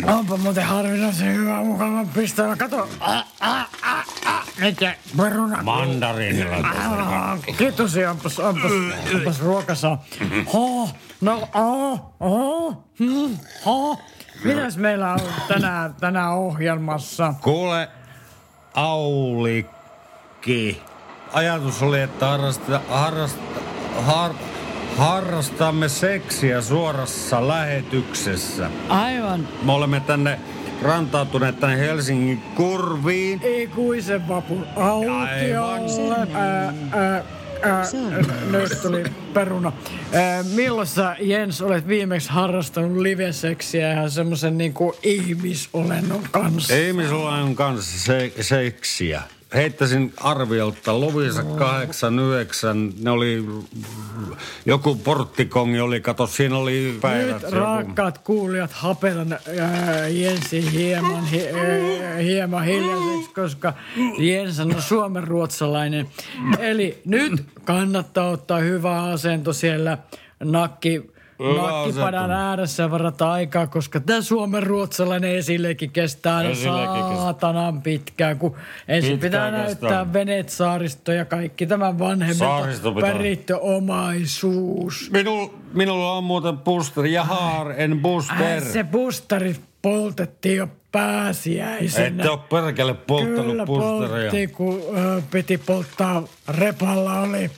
Onpa 0.04 0.38
muuten 0.38 0.64
harvinaisen 0.66 1.34
hyvä, 1.34 1.56
mukava 1.64 2.06
pistävä. 2.14 2.56
Kato. 2.56 2.90
Ah, 3.00 3.26
ah, 3.40 3.70
ah, 3.82 4.06
ah. 4.26 4.48
Eikä 4.62 4.96
peruna. 5.18 5.64
Mandariinilla. 5.64 6.56
Ah, 6.58 7.40
Kiitos, 7.58 7.96
onpas, 8.10 8.40
onpas, 8.40 8.72
onpas 9.16 9.40
ruokasaa. 9.42 10.06
Ho, 10.54 10.90
no, 11.22 11.50
oh, 11.56 12.14
oh, 12.20 12.84
hmm, 13.00 13.38
ho. 13.66 14.00
Mitäs 14.44 14.77
meillä 14.77 15.13
on 15.13 15.20
tänään, 15.48 15.96
tänään 16.00 16.34
ohjelmassa? 16.34 17.34
Kuule, 17.41 17.89
Aulikki. 18.74 20.82
Ajatus 21.34 21.82
oli, 21.82 22.01
että 22.01 22.25
harrasta, 22.25 22.82
harrasta, 22.89 23.41
har, 24.06 24.32
harrastamme 24.98 25.89
seksiä 25.89 26.62
suorassa 26.62 27.48
lähetyksessä. 27.48 28.70
Aivan 28.89 29.48
Me 29.63 29.72
olemme 29.72 30.00
tänne 30.00 30.39
rantautuneet 30.82 31.60
tänne 31.60 31.77
Helsingin 31.77 32.41
kurviin. 32.56 33.41
ikuisen 33.44 34.27
vapun 34.27 34.67
autiolle. 34.75 36.27
Ää, 36.34 36.74
ää, 36.91 37.24
ää, 37.62 37.84
nyt 38.52 38.82
tuli 38.82 39.04
peruna. 39.34 39.72
Ää, 40.14 40.44
milloin 40.44 40.88
sä, 40.88 41.16
Jens, 41.20 41.62
olet 41.62 41.88
viimeksi 41.88 42.30
harrastanut 42.30 42.98
liveseksiä 42.98 43.94
ihan 43.94 44.12
semmoisen 44.12 44.58
niinku 44.58 44.96
ihmisolennon 45.04 46.24
kanssa? 46.32 46.76
Ihmisolainen 46.76 47.56
kanssa 47.56 48.00
se, 48.00 48.34
seksiä. 48.42 49.22
Heittäisin 49.54 50.13
arviolta 50.18 51.00
Lovisa 51.00 51.44
8, 51.44 52.20
9, 52.20 52.94
ne 53.01 53.12
oli, 53.12 53.46
joku 54.66 54.96
porttikongi 54.96 55.79
oli, 55.79 56.01
kato 56.01 56.27
siinä 56.27 56.57
oli 56.57 56.98
päivät. 57.01 57.42
Nyt 57.42 57.51
rakkaat 57.51 58.18
kuulijat, 58.18 58.72
hapetan 58.72 59.33
ää, 59.33 60.07
Jensi 60.07 60.72
hieman, 60.72 61.25
hi, 61.25 61.42
ää, 61.48 62.18
hieman 62.18 62.64
hiljaiseksi, 62.64 63.33
koska 63.36 63.74
Jens 64.18 64.60
on 64.60 64.81
suomenruotsalainen. 64.81 66.07
Eli 66.60 67.01
nyt 67.05 67.46
kannattaa 67.66 68.29
ottaa 68.29 68.60
hyvä 68.60 69.03
asento 69.03 69.53
siellä 69.53 69.98
nakki, 70.44 71.17
nakkipadan 71.40 72.32
ääressä 72.32 72.92
varata 72.92 73.32
aikaa, 73.32 73.68
koska 73.68 74.00
tämä 74.00 74.22
suomenruotsalainen 74.22 75.36
esillekin 75.36 75.92
kestää 75.92 76.38
aina 76.38 76.50
Esillekin 76.50 77.04
kestää. 77.04 77.18
saatanan 77.18 77.82
pitkään, 77.82 78.38
kun 78.40 78.56
ensin 78.88 79.20
Pitkään 79.20 79.54
pitää 79.54 79.66
kestää. 79.66 79.90
näyttää 79.90 80.14
veneet, 80.14 80.50
saaristo 80.50 81.12
ja 81.12 81.26
kaikki 81.26 81.68
tämän 81.68 82.00
vanhemmilta 82.00 82.92
perintöomaisuus. 83.02 85.10
Minul, 85.14 85.48
minulla 85.74 86.12
on 86.14 86.24
muuten 86.24 86.58
booster 86.58 87.06
ja 87.06 87.24
haar 87.24 87.72
en 87.78 88.00
booster. 88.02 88.42
Äh, 88.42 88.64
se 88.64 88.84
boosteri 88.84 89.56
poltettiin 89.82 90.58
jo 90.58 90.68
pääsiäisenä. 90.92 92.08
Ette 92.08 92.30
ole 92.30 92.40
perkele 92.50 92.94
polttanut 92.94 93.46
Kyllä 93.46 93.66
boosteria. 93.66 94.32
poltti, 94.32 94.48
kun 94.48 94.82
ö, 94.98 95.22
piti 95.32 95.58
polttaa. 95.58 96.24
Repalla 96.48 97.20
oli 97.20 97.52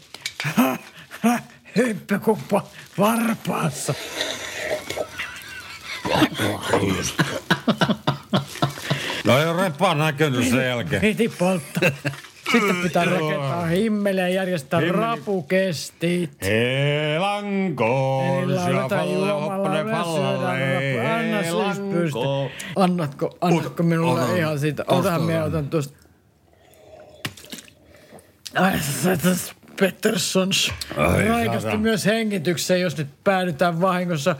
hyppykuppa 1.76 2.64
varpaassa. 2.98 3.94
No 9.26 9.40
ei 9.40 9.48
ole 9.48 9.64
repa 9.64 9.96
näkynyt 9.96 10.50
sen 10.50 10.66
jälkeen. 10.66 11.02
Piti 11.02 11.30
polttaa. 11.30 11.90
Sitten 12.52 12.76
pitää 12.84 13.06
rakentaa 13.06 13.66
himmeliä 13.66 14.28
ja 14.28 14.34
järjestää 14.34 14.80
Himmeli. 14.80 15.02
rapukestit. 15.02 16.32
Juomalla 19.28 19.76
ja 19.78 19.86
syödään 19.86 19.88
rapu. 19.90 21.08
Anna 21.18 21.44
siis 21.44 21.80
pystyä. 21.94 22.50
Annatko, 22.76 23.38
annatko 23.42 23.84
minulle 23.84 24.22
ota. 24.24 24.36
ihan 24.36 24.60
siitä? 24.60 24.84
Otahan 24.88 25.22
minä 25.22 25.44
otan. 25.44 25.70
tuosta. 25.70 25.98
Ai 28.56 28.80
sä 29.04 29.18
täs 29.18 29.54
Petterssons. 29.80 30.74
Ai, 30.98 31.28
Raikasti 31.28 31.78
myös 31.78 32.06
hengitykseen, 32.06 32.82
jos 32.82 32.98
nyt 32.98 33.08
päädytään 33.24 33.82
vahingossa 33.82 34.36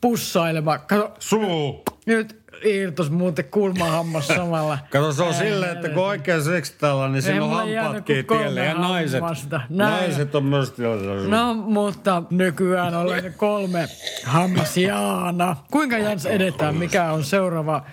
pussailemaan. 0.00 0.80
Kato, 0.80 1.14
Suu. 1.18 1.82
nyt 2.06 2.44
irtos 2.64 3.10
muuten 3.10 3.44
kulmahammas 3.44 4.26
samalla. 4.26 4.78
Kato, 4.90 5.12
se 5.12 5.22
on 5.22 5.34
silleen, 5.34 5.72
että 5.72 5.88
kun 5.88 6.04
oikein 6.04 6.42
seksitellään, 6.44 7.12
niin 7.12 7.40
hampaatkin 7.40 8.26
kuin 8.26 8.40
tielle. 8.40 8.64
Ja 8.64 8.74
naiset, 8.74 9.22
naiset 9.68 10.34
on 10.34 10.44
myös 10.44 10.70
tiellä. 10.70 11.28
No, 11.28 11.54
mutta 11.54 12.22
nykyään 12.30 12.94
olen 12.94 13.34
kolme 13.36 13.88
hammasjaana. 14.24 15.56
Kuinka 15.70 15.98
Jans 15.98 16.26
edetään? 16.26 16.74
Mikä 16.74 17.12
on 17.12 17.24
seuraava 17.24 17.84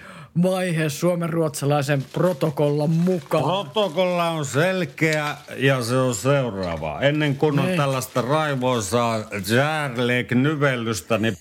vaihe 0.44 0.90
suomen 0.90 1.30
ruotsalaisen 1.30 2.04
protokollan 2.14 2.90
mukaan? 2.90 3.44
Protokolla 3.44 4.30
on 4.30 4.46
selkeä 4.46 5.38
ja 5.58 5.84
se 5.84 5.98
on 5.98 6.16
seuraava. 6.16 7.02
Ennen 7.02 7.36
kuin 7.36 7.60
on 7.60 7.66
Niin. 7.66 7.78
tällaista 7.78 8.22
raivoisaa 8.22 9.20
Järleek-nyvellystä, 9.56 11.18
niin 11.18 11.38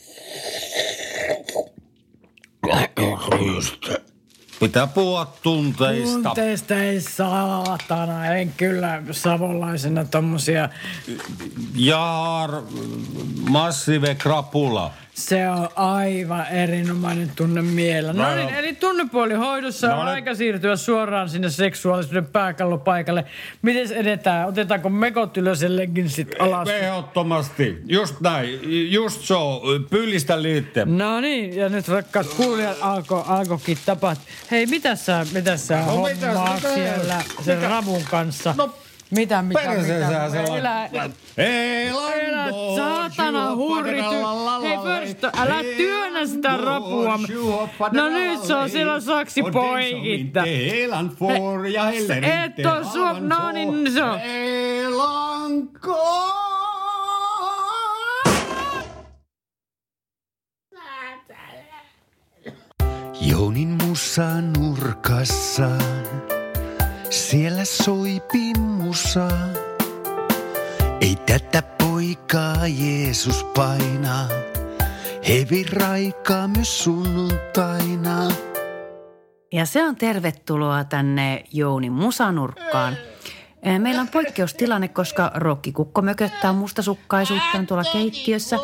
pitää 4.61 4.87
puhua 4.87 5.33
tunteista. 5.42 6.22
Tunteista 6.22 6.74
ei 6.74 7.00
saatana. 7.00 8.26
En 8.26 8.53
kyllä 8.57 9.03
savolaisena 9.11 10.05
tommosia. 10.05 10.68
Jaar 11.74 12.50
massive 13.48 14.14
krapula. 14.14 14.92
Se 15.20 15.48
on 15.50 15.68
aivan 15.76 16.46
erinomainen 16.46 17.33
tunne 17.37 17.62
mielellä. 17.62 18.28
No 18.28 18.35
niin, 18.35 18.54
eli 18.54 18.74
tunnepuoli 18.74 19.35
hoidossa 19.35 19.87
No 19.88 19.92
on 20.00 20.06
nyt- 20.06 20.14
aika 20.14 20.35
siirtyä 20.35 20.76
suoraan 20.76 21.28
sinne 21.28 21.50
seksuaalisuuden 21.50 22.26
pääkallopaikalle. 22.26 23.24
Miten 23.62 23.92
edetään? 23.92 24.48
Otetaanko 24.48 24.88
mekot 24.88 25.37
ylös 25.37 25.62
ja 25.62 25.76
legginsit 25.76 26.28
alas? 26.38 26.68
Ehdottomasti. 26.68 27.78
Just 27.88 28.20
näin. 28.20 28.61
Just 28.92 29.20
so. 29.20 29.62
Pyllistä 29.90 30.42
liitteen. 30.42 30.98
No 30.98 31.20
niin, 31.20 31.56
ja 31.56 31.68
nyt 31.68 31.88
rakkaat 31.88 32.26
kuulijat 32.26 32.76
alko, 32.80 33.24
alkoikin 33.28 33.78
tapahtua. 33.87 34.26
Hei, 34.50 34.66
mitä 34.66 34.94
sä, 34.96 35.26
mitä 35.33 35.56
sä 35.56 35.76
No 35.78 35.85
hommaat 35.85 36.14
mitäs, 36.14 36.54
mitä? 36.54 36.74
siellä 36.74 37.22
sen 37.44 37.56
Mikä? 37.59 37.68
ravun 37.70 38.02
kanssa? 38.11 38.54
No, 38.59 38.74
mitä, 39.11 39.42
mitä, 39.42 39.61
Perseessähän 39.61 40.31
mitä? 40.33 40.46
se 40.46 40.59
Elä, 40.59 40.88
on. 41.05 41.12
Ei 41.37 41.88
elä, 41.88 42.46
lanko, 42.46 42.77
saatana 42.77 43.44
shua, 43.46 43.57
hurri. 43.57 44.03
padalla, 44.03 44.61
Hei, 44.61 44.77
Förstö, 44.79 45.31
älä 45.37 45.62
työnnä 45.77 46.27
sitä 46.27 46.57
rapua. 46.57 47.18
No 47.92 48.09
nyt 48.09 48.42
se 48.42 48.55
on 48.55 48.70
siellä 48.70 49.01
saksi 49.01 49.40
heller 49.42 49.53
et 52.59 52.66
on 52.66 52.85
suo- 52.85 53.07
havan 53.07 53.29
no 53.29 53.37
får. 53.40 53.53
niin, 53.53 53.92
se 53.92 54.03
on. 54.03 54.18
Ei 54.20 54.88
lanko. 54.88 56.31
Jounin 63.20 63.68
musa 63.68 64.40
nurkassa, 64.40 65.68
siellä 67.11 67.64
soi 67.64 68.23
pimmusa. 68.33 69.29
Ei 71.01 71.16
tätä 71.27 71.62
poikaa 71.62 72.66
Jeesus 72.66 73.44
painaa. 73.44 74.29
Hevi 75.29 75.64
raikaa 75.64 76.49
myös 76.49 76.85
sunnuntaina. 76.85 78.29
Ja 79.53 79.66
se 79.66 79.85
on 79.85 79.96
tervetuloa 79.96 80.85
tänne 80.85 81.44
Jouni 81.53 81.90
Musanurkkaan. 81.90 82.96
Eh, 83.62 83.79
Meillä 83.79 84.01
on 84.01 84.09
poikkeustilanne, 84.09 84.88
koska 84.88 85.33
rokkikukko 85.35 86.03
mököttää 86.03 86.53
mustasukkaisuuttaan 86.53 87.66
tuolla 87.66 87.85
keittiössä. 87.92 88.57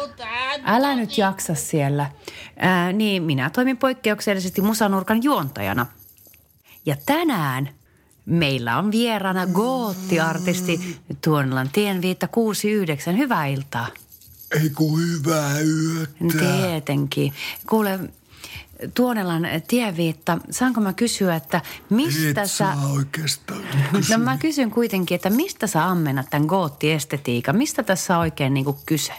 Älä 0.65 0.95
nyt 0.95 1.19
jaksa 1.19 1.55
siellä. 1.55 2.11
Ää, 2.57 2.93
niin, 2.93 3.23
minä 3.23 3.51
toimin 3.51 3.77
poikkeuksellisesti 3.77 4.61
Musanurkan 4.61 5.23
juontajana. 5.23 5.87
Ja 6.87 6.97
tänään 7.07 7.69
meillä 8.27 8.79
on 8.79 8.91
vieraana 8.93 9.47
goottiartisti 9.47 10.99
Tuonelan 11.25 11.71
tienviitta 11.73 12.29
69. 12.29 13.19
Hyvää 13.19 13.47
iltaa. 13.47 13.87
Ei 14.63 14.71
kun 14.71 15.01
hyvää 15.01 15.61
yötä. 15.61 16.39
Tietenkin. 16.39 17.33
Kuule, 17.69 17.99
Tuonelan 18.95 19.43
tienviitta, 19.69 20.39
saanko 20.51 20.81
mä 20.81 20.93
kysyä, 20.93 21.37
että 21.37 21.63
mistä 21.91 22.43
Et 22.43 22.51
sä... 22.51 22.73
oikeastaan 22.93 23.63
No 23.93 23.99
kysyä. 23.99 24.19
mä 24.19 24.39
kysyn 24.39 24.71
kuitenkin, 24.71 25.15
että 25.15 25.31
mistä 25.31 25.67
sä 25.67 25.89
ammennat 25.91 26.27
tämän 26.31 26.47
goottiestetiikan? 26.47 27.57
Mistä 27.57 27.83
tässä 27.83 28.15
on 28.15 28.21
oikein 28.21 28.55
niin 28.55 28.65
kuin 28.65 28.77
kyse? 28.87 29.13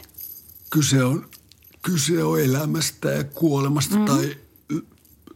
Kyse 0.70 1.04
on, 1.04 1.30
kyse 1.82 2.24
on 2.24 2.42
elämästä 2.42 3.10
ja 3.10 3.24
kuolemasta 3.24 3.96
mm-hmm. 3.96 4.16
tai 4.18 4.38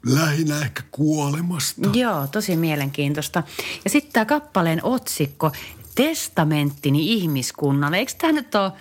lähinnä 0.06 0.60
ehkä 0.60 0.84
kuolemasta. 0.92 1.90
Joo, 1.94 2.28
tosi 2.28 2.56
mielenkiintoista. 2.56 3.44
Ja 3.84 3.90
sitten 3.90 4.14
tämä 4.14 4.26
kappaleen 4.26 4.80
otsikko, 4.84 5.52
Testamenttini 5.96 7.14
ihmiskunnalle. 7.14 7.98
Eikö 7.98 8.12
tämä 8.18 8.34
nyt 8.34 8.56
ole, 8.56 8.72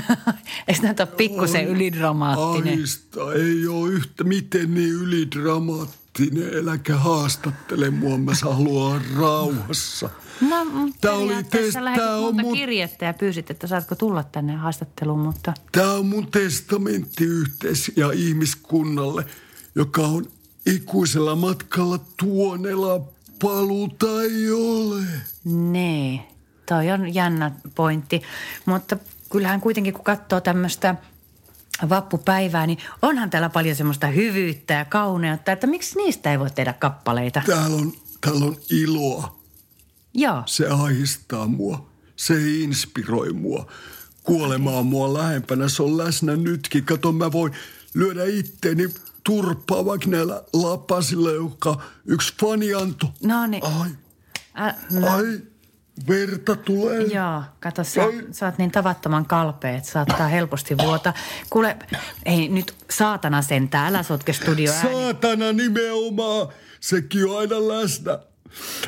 eikö 0.68 0.80
tämä 0.80 0.88
nyt 0.88 1.00
ole 1.00 1.08
pikkusen 1.16 1.66
ylidramaattinen? 1.68 2.80
Aista, 2.80 3.32
ei 3.32 3.66
ole 3.66 3.90
yhtä 3.90 4.24
miten 4.24 4.74
niin 4.74 4.92
ylidramaattinen. 4.92 6.50
Äläkä 6.58 6.96
haastattele 6.96 7.90
mua, 7.90 8.18
mä 8.18 8.32
haluan 8.42 9.02
rauhassa. 9.16 10.10
No, 10.40 10.64
mm, 10.64 10.92
Tää 11.00 11.12
oli 11.12 11.34
test- 11.34 11.96
tää 11.96 12.16
on 12.16 12.34
mun- 12.34 12.54
kirjettä 12.54 13.04
ja 13.04 13.14
pyysit, 13.14 13.50
että 13.50 13.66
saatko 13.66 13.94
tulla 13.94 14.22
tänne 14.22 14.56
haastatteluun, 14.56 15.20
mutta... 15.20 15.52
Tämä 15.72 15.92
on 15.92 16.06
mun 16.06 16.26
testamentti 16.26 17.24
yhteis- 17.24 17.92
ja 17.96 18.12
ihmiskunnalle, 18.12 19.26
joka 19.74 20.02
on 20.02 20.26
ikuisella 20.70 21.36
matkalla 21.36 21.98
tuonella 22.16 23.00
paluuta 23.42 24.22
ei 24.22 24.50
ole. 24.50 25.02
Nee, 25.44 26.20
toi 26.66 26.90
on 26.90 27.14
jännä 27.14 27.50
pointti. 27.74 28.22
Mutta 28.66 28.96
kyllähän 29.32 29.60
kuitenkin, 29.60 29.94
kun 29.94 30.04
katsoo 30.04 30.40
tämmöistä 30.40 30.94
vappupäivää, 31.88 32.66
niin 32.66 32.78
onhan 33.02 33.30
täällä 33.30 33.48
paljon 33.48 33.76
semmoista 33.76 34.06
hyvyyttä 34.06 34.74
ja 34.74 34.84
kauneutta, 34.84 35.52
että 35.52 35.66
miksi 35.66 35.96
niistä 35.96 36.30
ei 36.30 36.38
voi 36.38 36.50
tehdä 36.50 36.72
kappaleita? 36.72 37.42
Täällä 37.46 37.76
on, 37.76 37.92
täällä 38.20 38.44
on 38.44 38.56
iloa. 38.70 39.40
Joo, 40.14 40.42
Se 40.46 40.68
ahistaa 40.68 41.46
mua. 41.46 41.90
Se 42.16 42.34
inspiroi 42.50 43.32
mua. 43.32 43.72
Kuolema 44.22 44.70
on 44.70 44.86
mua 44.86 45.14
lähempänä. 45.14 45.68
Se 45.68 45.82
on 45.82 45.98
läsnä 45.98 46.36
nytkin. 46.36 46.84
Kato, 46.84 47.12
mä 47.12 47.32
voin 47.32 47.52
lyödä 47.94 48.24
itteeni 48.24 48.88
turpaa 49.24 49.84
vaikka 49.84 50.06
näillä 50.10 50.42
lapasilla, 50.52 51.30
joka 51.30 51.80
yksi 52.06 52.34
fani 52.40 52.74
antoi. 52.74 53.10
no 53.24 53.46
niin. 53.46 53.64
Ai, 53.64 53.90
Ä, 54.60 54.74
no, 54.90 55.08
ai, 55.08 55.40
verta 56.08 56.56
tulee. 56.56 57.02
Joo, 57.02 57.42
kato, 57.60 57.84
sä, 57.84 58.02
Ai. 58.04 58.22
sä 58.32 58.46
oot 58.46 58.58
niin 58.58 58.70
tavattoman 58.70 59.26
kalpea, 59.26 59.70
että 59.70 59.90
saattaa 59.90 60.28
helposti 60.28 60.78
vuota. 60.78 61.12
Kuule, 61.50 61.76
ei 62.24 62.48
nyt 62.48 62.74
saatana 62.90 63.42
sentään, 63.42 63.86
älä 63.94 64.02
sotke 64.02 64.32
studio 64.32 64.72
Saatana 64.82 65.52
nimenomaan, 65.52 66.48
sekin 66.80 67.26
on 67.26 67.38
aina 67.38 67.68
läsnä. 67.68 68.18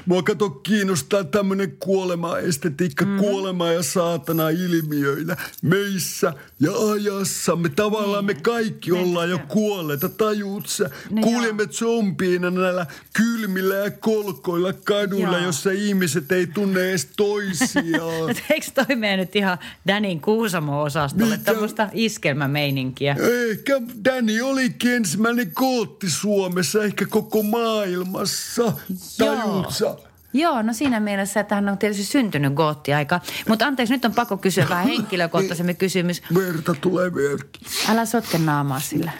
Mua 0.06 0.22
kato 0.22 0.50
kiinnostaa 0.50 1.24
tämmönen 1.24 1.76
kuolema-estetiikka, 1.78 3.04
mm-hmm. 3.04 3.20
kuolema 3.20 3.72
ja 3.72 3.82
saatana 3.82 4.48
ilmiöinä 4.48 5.36
meissä 5.62 6.32
ja 6.60 6.70
ajassa. 6.92 7.56
Me 7.56 7.68
tavallaan 7.68 8.24
me 8.24 8.34
kaikki 8.34 8.90
Niin, 8.90 9.02
ollaan 9.02 9.30
jo 9.30 9.38
kuolleita, 9.48 10.08
tajuut 10.08 10.66
sä? 10.66 10.90
No 11.10 11.22
Kuljemme 11.22 11.66
zombiina 11.66 12.50
näillä 12.50 12.86
kylmillä 13.12 13.74
ja 13.74 13.90
kolkoilla 13.90 14.72
kaduilla, 14.72 15.36
Joo. 15.36 15.46
jossa 15.46 15.70
ihmiset 15.70 16.32
ei 16.32 16.46
tunne 16.46 16.80
edes 16.88 17.08
toisiaan. 17.16 18.30
Et 18.30 18.42
eikö 18.50 18.66
toi 18.74 18.96
mene 18.96 19.16
nyt 19.16 19.36
ihan 19.36 19.58
Danin 19.86 20.20
Kuusamo-osastolle, 20.20 21.38
tämmöistä 21.38 21.90
iskelmämeininkiä? 21.92 23.16
Ehkä 23.50 23.80
Danny 24.04 24.40
olikin 24.40 24.92
ensimmäinen 24.92 25.50
kootti 25.54 26.10
Suomessa, 26.10 26.84
ehkä 26.84 27.06
koko 27.06 27.42
maailmassa. 27.42 28.72
Tajuut 29.18 29.51
sä? 29.70 29.96
Joo, 30.34 30.62
no 30.62 30.72
siinä 30.72 31.00
mielessä, 31.00 31.40
että 31.40 31.54
hän 31.54 31.68
on 31.68 31.78
tietysti 31.78 32.04
syntynyt 32.04 32.54
goottiaika. 32.54 33.20
Mutta 33.48 33.66
anteeksi, 33.66 33.94
nyt 33.94 34.04
on 34.04 34.14
pakko 34.14 34.36
kysyä 34.36 34.66
vähän 34.68 34.86
henkilökohtaisemmin 34.86 35.76
kysymys. 35.76 36.22
Verta 36.34 36.74
tulee 36.80 37.14
vieläkin. 37.14 37.66
Älä 37.88 38.06
sotke 38.06 38.38
naamaa 38.38 38.80
sillä. 38.80 39.12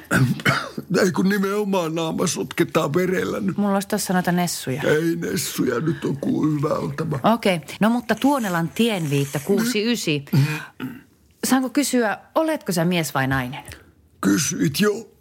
Ei 1.03 1.12
kun 1.12 1.29
nimenomaan 1.29 1.95
naama 1.95 2.27
sotketaan 2.27 2.95
verellä 2.95 3.40
nyt. 3.40 3.57
Mulla 3.57 3.75
olisi 3.75 3.88
tuossa 3.88 4.12
noita 4.12 4.33
nessuja. 4.33 4.83
Ei 4.83 5.16
Nessuja, 5.16 5.81
nyt 5.81 6.05
on 6.05 6.16
kuin 6.16 6.57
hyvä 6.57 6.75
oltava. 6.75 7.21
Okei, 7.33 7.57
okay. 7.57 7.68
no 7.81 7.90
mutta 7.90 8.14
Tuonelan 8.14 8.68
tienviitta 8.68 9.40
69. 9.45 10.23
Saanko 11.45 11.68
kysyä, 11.68 12.18
oletko 12.35 12.73
sä 12.73 12.85
mies 12.85 13.14
vai 13.14 13.27
nainen? 13.27 13.64
Kysyit 14.21 14.81
jo, 14.81 15.12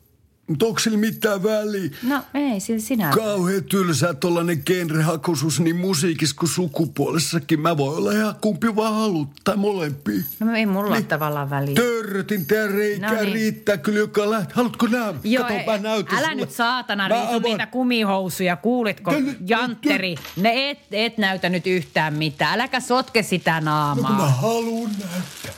mutta 0.52 0.66
onko 0.66 0.80
sillä 0.80 0.98
mitään 0.98 1.44
väliä? 1.44 1.90
No 2.04 2.22
ei, 2.34 2.60
sillä 2.60 2.80
sinä. 2.80 3.12
Kauhean 3.16 3.64
tylsää 3.64 4.14
tollanen 4.14 4.62
genrehakuisuus 4.66 5.60
niin 5.60 5.76
musiikissa 5.76 6.36
kuin 6.40 6.50
sukupuolessakin. 6.50 7.60
Mä 7.60 7.78
voin 7.78 7.98
olla 7.98 8.12
ihan 8.12 8.36
kumpi 8.42 8.76
vaan 8.76 8.94
haluat, 8.94 9.28
tai 9.44 9.58
molempia. 9.58 10.22
No 10.40 10.56
ei 10.56 10.66
mulla 10.66 10.96
Niin. 10.96 11.06
tavallaan 11.08 11.50
väliä. 11.50 11.76
Törrötin 11.76 12.46
tää 12.46 12.68
reikää 12.68 13.14
No 13.14 13.22
niin. 13.22 13.34
riittää 13.34 13.78
kyllä 13.78 14.00
joka 14.00 14.30
lähtee. 14.30 14.56
Haluatko 14.56 14.88
nää? 14.88 15.14
Joo, 15.24 15.44
Kato, 15.44 15.54
ei- 15.56 15.66
mä 15.66 15.78
näytän 15.78 16.18
älä 16.18 16.28
sulle. 16.28 16.36
nyt 16.42 16.52
saatana 16.52 17.04
Mä 17.04 17.08
riisu 17.16 17.28
avaan. 17.28 17.42
niitä 17.44 17.66
kumihousuja, 17.68 18.56
kuulitko? 18.56 19.12
Tän- 19.12 19.36
Jantteri, 19.48 20.16
ne 20.38 20.70
et, 20.70 20.80
et 20.92 21.18
näytä 21.18 21.50
nyt 21.50 21.68
yhtään 21.68 22.14
mitään. 22.14 22.54
Äläkä 22.54 22.80
sotke 22.80 23.24
sitä 23.24 23.52
No 23.52 23.56
kun 23.96 24.04
mä 24.04 24.10
naamaa. 24.10 24.30
haluun 24.30 24.90
näyttää. 24.90 25.52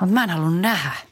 Mutta 0.00 0.14
mä 0.14 0.24
en 0.24 0.30
halua 0.30 0.50
nähdä. 0.50 1.09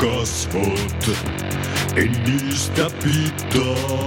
Metallikasvot, 0.00 1.10
en 1.96 2.12
niistä 2.24 2.90
pitää. 3.04 4.00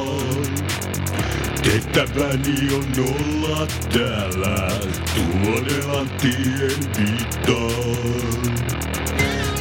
Tehtäväni 1.63 2.73
on 2.75 2.85
olla 3.05 3.67
täällä 3.93 4.69
tuonelan 5.15 6.09
tien 6.09 6.79
viittaan. 6.97 8.53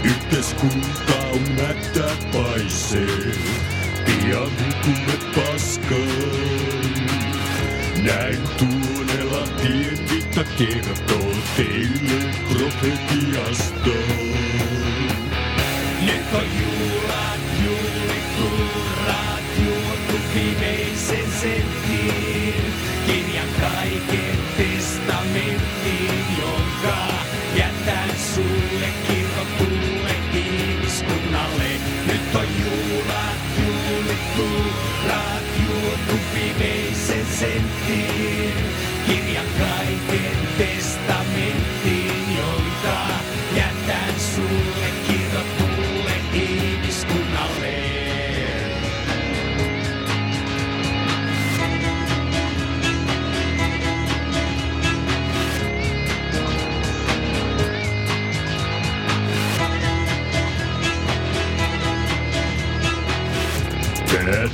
Yhteiskunta 0.05 1.15
on 1.33 1.41
mättä 1.41 2.11
paisee, 2.33 3.33
pian 4.05 4.51
hukumme 4.59 5.17
paskaan. 5.35 6.63
Näin 8.03 8.39
tuonella 8.59 9.47
tien 9.47 10.03
kertoo 10.59 11.33
teille 11.57 12.35
profetiasta. 12.49 14.23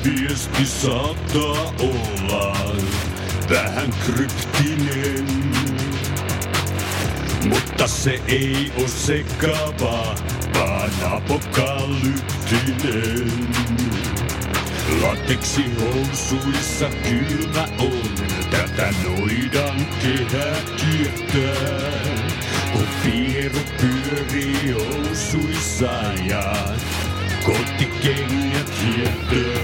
Viesti 0.05 0.67
saattaa 0.67 1.75
olla 1.79 2.57
vähän 3.51 3.91
kryptinen. 4.07 5.27
Mutta 7.49 7.87
se 7.87 8.21
ei 8.27 8.73
oo 8.81 8.89
sekava, 8.89 10.15
vaan 10.55 10.91
apokalyptinen. 11.13 13.49
Lateksi 15.03 15.65
housuissa 15.81 16.89
kylmä 16.89 17.69
on, 17.79 18.11
tätä 18.51 18.95
noidan 19.03 19.87
kehä 20.03 20.57
kiertää. 20.77 21.93
Kun 22.73 22.87
vieru 23.05 23.61
pyörii 23.81 24.73
housuissa 24.73 25.91
ja 26.29 26.55
kotikengät 27.49 28.73
hiertää. 28.81 29.63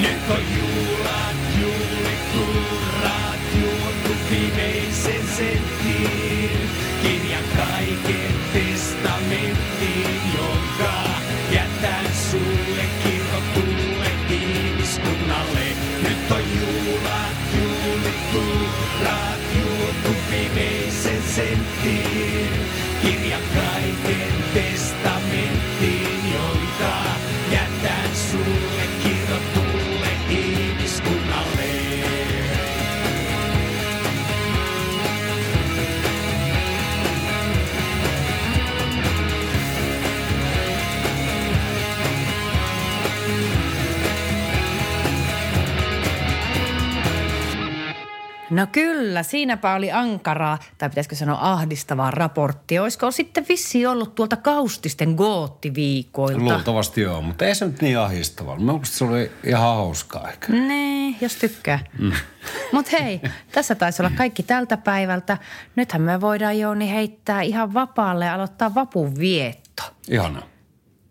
Nyt 0.00 0.30
on 0.30 0.42
juhlat, 0.56 1.36
juhlikurat, 1.60 3.40
juotu 3.60 4.12
viimeisen. 4.30 5.18
Kirja 7.02 7.38
kaiken 7.56 8.34
testamenttiin, 8.52 10.20
jonka 10.34 10.94
jätän 11.50 12.06
sulle 12.30 12.84
kirjoitulle 13.02 14.10
ihmiskunnalle. 14.30 15.66
Nyt 16.02 16.30
on 16.30 16.42
juhlat, 16.60 17.36
juhlikurat, 17.56 19.40
juotu 19.58 20.16
viimeisen 20.30 21.22
sentin. 21.34 22.50
Kirja 23.02 23.38
kaiken 23.54 24.34
testamenttiin, 24.54 24.77
No 48.58 48.66
kyllä, 48.72 49.22
siinäpä 49.22 49.74
oli 49.74 49.92
ankaraa, 49.92 50.58
tai 50.78 50.88
pitäisikö 50.88 51.16
sanoa 51.16 51.52
ahdistavaa 51.52 52.10
raporttia. 52.10 52.82
Olisiko 52.82 53.10
sitten 53.10 53.46
vissi 53.48 53.86
ollut 53.86 54.14
tuolta 54.14 54.36
kaustisten 54.36 55.14
goottiviikoilta? 55.14 56.44
Luultavasti 56.44 57.00
joo, 57.00 57.22
mutta 57.22 57.44
ei 57.44 57.54
se 57.54 57.66
nyt 57.66 57.82
niin 57.82 57.98
ahdistavaa. 57.98 58.58
Mä 58.58 58.72
muistin, 58.72 58.98
se 58.98 59.04
oli 59.04 59.30
ihan 59.44 59.62
hauskaa 59.62 60.28
ehkä. 60.30 60.52
Nee, 60.52 61.14
jos 61.20 61.36
tykkää. 61.36 61.78
Mm. 61.98 62.12
Mutta 62.72 62.96
hei, 63.00 63.20
tässä 63.52 63.74
taisi 63.74 64.02
olla 64.02 64.12
kaikki 64.16 64.42
tältä 64.42 64.76
päivältä. 64.76 65.38
Nythän 65.76 66.02
me 66.02 66.20
voidaan 66.20 66.58
Jouni 66.58 66.90
heittää 66.90 67.42
ihan 67.42 67.74
vapaalle 67.74 68.24
ja 68.24 68.34
aloittaa 68.34 68.74
vapun 68.74 69.18
vietto. 69.18 69.82
Ihana. 70.10 70.42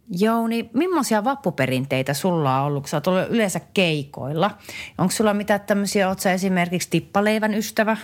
Jouni, 0.09 0.69
millaisia 0.73 1.23
vappuperinteitä 1.23 2.13
sulla 2.13 2.59
on 2.61 2.65
ollut, 2.65 2.83
kun 2.83 2.89
sä 2.89 2.97
oot 2.97 3.07
ollut 3.07 3.29
yleensä 3.29 3.59
keikoilla? 3.73 4.57
Onko 4.97 5.11
sulla 5.11 5.33
mitään 5.33 5.61
tämmöisiä, 5.61 6.07
oot 6.09 6.19
sä 6.19 6.33
esimerkiksi 6.33 6.89
tippaleivän 6.89 7.53
ystävä? 7.53 7.97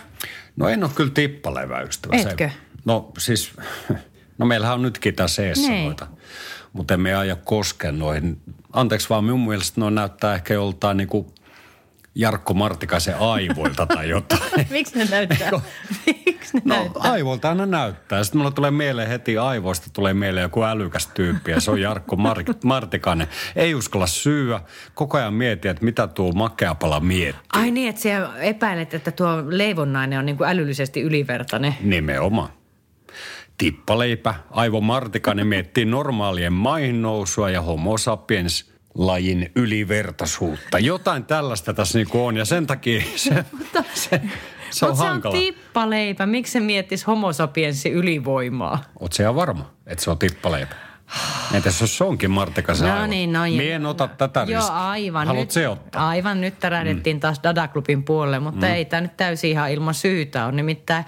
No 0.55 0.67
en 0.69 0.83
ole 0.83 0.91
kyllä 0.95 1.11
tippalevä 1.13 1.81
ystävä. 1.81 2.15
Etkö? 2.15 2.49
Se, 2.49 2.55
no 2.85 3.11
siis, 3.17 3.51
no 4.37 4.45
meillähän 4.45 4.75
on 4.75 4.81
nytkin 4.81 5.15
tässä 5.15 5.43
eessä 5.43 5.69
Niin. 5.69 5.85
noita, 5.85 6.07
mutta 6.73 6.93
emme 6.93 7.15
aja 7.15 7.35
koskea 7.35 7.91
noihin. 7.91 8.41
Anteeksi 8.73 9.09
vaan, 9.09 9.23
minun 9.23 9.47
mielestä 9.47 9.81
noin 9.81 9.95
näyttää 9.95 10.35
ehkä 10.35 10.53
joltain 10.53 10.97
niinku 10.97 11.33
Jarkko 12.15 12.53
Martikaisen 12.53 13.15
aivoilta 13.19 13.85
tai 13.85 14.09
jotain. 14.09 14.41
Miksi 14.69 14.97
ne 14.99 15.05
näyttää? 15.11 15.51
Miksi 16.25 16.57
ne 16.57 16.61
No 16.65 16.75
näyttää? 16.75 17.11
aivoilta 17.11 17.49
aina 17.49 17.65
näyttää. 17.65 18.23
Sitten 18.23 18.39
mulla 18.39 18.51
tulee 18.51 18.71
mieleen 18.71 19.07
heti 19.07 19.37
aivoista 19.37 19.87
tulee 19.93 20.13
mieleen 20.13 20.41
joku 20.41 20.63
älykäs 20.63 21.07
tyyppi 21.07 21.51
ja 21.51 21.59
se 21.61 21.71
on 21.71 21.81
Jarkko 21.81 22.15
Mar- 22.15 22.57
Martikainen. 22.63 23.27
Ei 23.55 23.75
uskalla 23.75 24.07
syyä. 24.07 24.61
Koko 24.93 25.17
ajan 25.17 25.33
mietin, 25.33 25.71
että 25.71 25.85
mitä 25.85 26.07
tuo 26.07 26.31
makeapala 26.31 26.99
miettii. 26.99 27.43
Ai 27.53 27.71
niin, 27.71 27.89
että 27.89 28.01
siellä 28.01 28.37
epäilet, 28.37 28.93
että 28.93 29.11
tuo 29.11 29.27
leivonnainen 29.47 30.19
on 30.19 30.25
niin 30.25 30.37
kuin 30.37 30.49
älyllisesti 30.49 31.01
ylivertainen. 31.01 31.75
Nimenomaan. 31.81 32.49
Tippaleipä, 33.57 34.33
Aivo 34.51 34.81
Martikainen 34.81 35.47
miettii 35.47 35.85
normaalien 35.85 36.53
maihin 36.53 37.01
nousua 37.01 37.49
ja 37.49 37.61
homo 37.61 37.97
sapiens 37.97 38.72
lajin 38.95 39.51
ylivertaisuutta. 39.55 40.79
Jotain 40.79 41.25
tällaista 41.25 41.73
tässä 41.73 41.97
niin 41.99 42.07
on 42.13 42.37
ja 42.37 42.45
sen 42.45 42.67
takia 42.67 43.01
se, 43.15 43.29
se, 43.93 44.09
se 44.09 44.15
on 44.15 44.21
Mutta 44.21 44.71
se 44.71 44.85
on 44.85 44.97
hankala. 44.97 45.35
tippaleipä. 45.35 46.25
Miksi 46.25 46.51
se 46.53 46.59
miettisi 46.59 47.05
homosapienssi 47.05 47.89
ylivoimaa? 47.91 48.83
Se 49.11 49.23
ihan 49.23 49.35
varma, 49.35 49.71
että 49.87 50.03
se 50.03 50.11
on 50.11 50.17
tippaleipä? 50.19 50.75
Entäs 51.53 51.81
jos 51.81 51.97
se 51.97 52.03
onkin 52.03 52.31
Martikaisen 52.31 52.87
No 52.87 52.93
aivo? 52.95 53.07
niin, 53.07 53.33
no 53.33 53.41
Mie 53.41 53.73
en 53.75 53.85
ota 53.85 54.07
tätä 54.07 54.39
Joo, 54.39 54.59
riskiä. 54.59 54.75
aivan. 54.89 55.27
Haluat 55.27 55.43
nyt, 55.43 55.51
se 55.51 55.67
ottaa? 55.69 56.07
Aivan, 56.07 56.41
nyt 56.41 56.59
tärähdettiin 56.59 57.15
mm. 57.15 57.19
taas 57.19 57.39
Dada-klubin 57.43 58.03
puolelle, 58.03 58.39
mutta 58.39 58.65
mm. 58.65 58.73
ei 58.73 58.85
tämä 58.85 59.01
nyt 59.01 59.17
täysin 59.17 59.49
ihan 59.51 59.71
ilman 59.71 59.93
syytä 59.93 60.45
on. 60.45 60.55
Nimittäin 60.55 61.05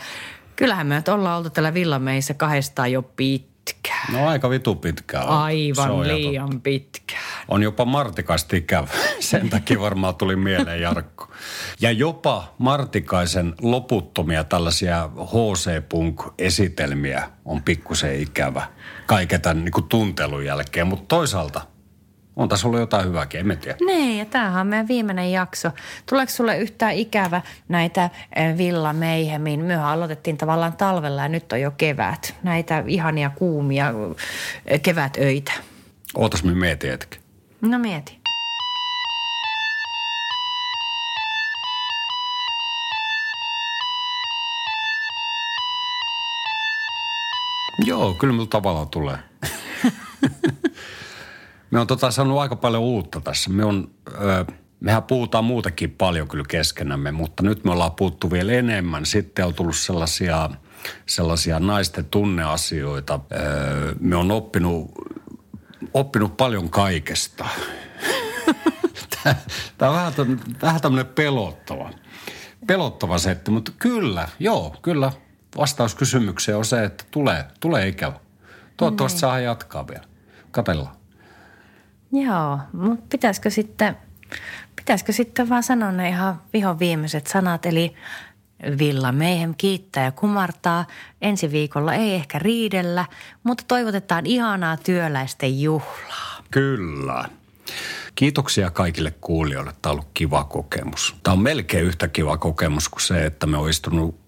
kyllähän 0.56 0.88
me 0.88 1.04
ollaan 1.14 1.38
oltu 1.38 1.50
täällä 1.50 1.74
Villameissä 1.74 2.34
kahdestaan 2.34 2.92
jo 2.92 3.02
pitkään. 3.02 4.14
No 4.14 4.28
aika 4.28 4.50
vitu 4.50 4.76
pitkään. 4.76 5.24
Se 5.24 5.30
Aivan 5.30 6.08
liian 6.08 6.62
pitkään. 6.62 7.22
On 7.48 7.64
jopa 7.64 7.86
Martikaista 7.86 8.56
ikävä. 8.56 8.88
Sen 9.20 9.50
takia 9.50 9.80
varmaan 9.80 10.16
tuli 10.16 10.36
mieleen 10.36 10.82
Jarkko. 10.82 11.32
Ja 11.82 11.92
jopa 11.92 12.54
Martikaisen 12.58 13.54
loputtomia 13.62 14.44
tällaisia 14.44 15.10
HC-punk-esitelmiä 15.16 17.24
on 17.46 17.62
pikkusen 17.62 18.20
ikävä 18.20 18.68
kaiken 19.06 19.42
tämän 19.42 19.66
niin 19.66 19.72
kuin 19.72 19.90
tuntelun 19.90 20.46
jälkeen. 20.46 20.88
Mutta 20.88 21.06
toisaalta 21.08 21.62
on 22.36 22.50
tässä 22.50 22.68
ollut 22.68 22.80
jotain 22.80 23.06
hyvääkin, 23.06 23.40
en 23.40 23.48
mä 23.48 23.56
tiedä. 23.56 23.78
Niin, 23.86 24.20
ja 24.20 24.26
tämähän 24.26 24.62
on 24.62 24.68
meidän 24.68 24.88
viimeinen 24.88 25.32
jakso. 25.32 25.72
Tuleeko 26.10 26.32
sulle 26.32 26.58
yhtään 26.58 26.94
ikävä 26.94 27.42
näitä 27.68 28.10
eh, 28.36 28.58
Villa 28.58 28.94
Meihemin? 28.94 29.66
Mehän 29.66 29.86
aloitettiin 29.86 30.38
tavallaan 30.38 30.78
talvella 30.78 31.22
ja 31.22 31.30
nyt 31.30 31.52
on 31.52 31.62
jo 31.62 31.72
kevät. 31.72 32.36
Näitä 32.44 32.84
ihania 32.88 33.30
kuumia 33.30 33.94
eh, 34.66 34.82
kevätöitä. 34.82 35.52
Ootas 36.16 36.44
me 36.44 36.54
mietin 36.54 36.92
hetki. 36.92 37.25
No 37.62 37.80
mieti. 37.80 38.20
Joo, 47.86 48.14
kyllä 48.14 48.32
minulla 48.32 48.50
tavallaan 48.50 48.90
tulee. 48.90 49.18
me 51.72 51.80
on 51.80 51.88
tota 51.88 52.12
saanut 52.12 52.40
aika 52.40 52.56
paljon 52.56 52.84
uutta 52.84 53.22
tässä. 53.22 53.50
Me 53.50 53.66
on, 53.66 53.90
ö, 54.08 54.46
mehän 54.80 55.04
puhutaan 55.04 55.44
muutakin 55.46 55.92
paljon 55.92 56.28
kyllä 56.28 56.46
keskenämme, 56.48 57.12
mutta 57.12 57.44
nyt 57.44 57.64
me 57.64 57.72
ollaan 57.72 57.92
puhuttu 57.92 58.32
vielä 58.32 58.52
enemmän. 58.52 59.06
Sitten 59.06 59.46
on 59.46 59.54
tullut 59.54 59.76
sellaisia, 59.76 60.50
sellaisia 61.06 61.60
naisten 61.60 62.06
tunneasioita. 62.06 63.20
Ö, 63.32 63.96
me 64.00 64.16
on 64.16 64.32
oppinut, 64.32 64.92
oppinut 65.94 66.38
paljon 66.38 66.70
kaikesta. 66.70 67.46
Tämä 69.78 69.92
on 69.92 69.96
vähän, 69.96 70.14
vähän 70.62 70.82
tämmöinen 70.82 71.14
pelottava. 71.14 71.90
Pelottava 72.68 73.18
setti, 73.18 73.52
mutta 73.52 73.72
kyllä, 73.80 74.28
joo, 74.40 74.76
kyllä. 74.82 75.12
Vastaus 75.58 75.96
kysymykseen 75.96 76.58
on 76.58 76.66
se, 76.66 76.84
että 76.84 77.04
tulee, 77.12 77.46
tulee 77.60 77.88
ikävä. 77.88 78.20
Toivottavasti 78.78 79.20
saa 79.20 79.40
jatkaa 79.40 79.88
vielä. 79.88 80.04
Katellaan. 80.52 80.96
Joo, 82.12 82.60
mutta 82.74 83.06
pitäisikö 83.10 83.50
sitten, 83.50 83.98
pitäisikö 84.76 85.14
sitten 85.14 85.50
vaan 85.50 85.64
sanoa 85.64 85.92
ne 85.92 86.10
ihan 86.10 86.42
vihon 86.54 86.80
viimeiset 86.80 87.28
sanat, 87.28 87.66
eli 87.66 87.96
Villa 88.80 89.12
Meihem 89.12 89.54
kiittää 89.58 90.04
ja 90.04 90.12
kumartaa. 90.12 90.86
Ensi 91.22 91.52
viikolla 91.52 91.94
ei 91.94 92.14
ehkä 92.14 92.40
riidellä, 92.40 93.06
mutta 93.44 93.64
toivotetaan 93.68 94.26
ihanaa 94.26 94.78
työläisten 94.78 95.62
juhlaa. 95.62 96.44
Kyllä. 96.52 97.26
Kiitoksia 98.16 98.72
kaikille 98.72 99.14
kuulijoille. 99.22 99.74
Tämä 99.82 99.92
on 99.92 100.00
ollut 100.00 100.12
kiva 100.14 100.44
kokemus. 100.44 101.16
Tämä 101.24 101.34
on 101.34 101.40
melkein 101.40 101.86
yhtä 101.86 102.08
kiva 102.08 102.38
kokemus 102.38 102.90
kuin 102.90 103.02
se, 103.02 103.26
että 103.26 103.48
me 103.48 103.58
on 103.58 103.70
istunut 103.70 104.20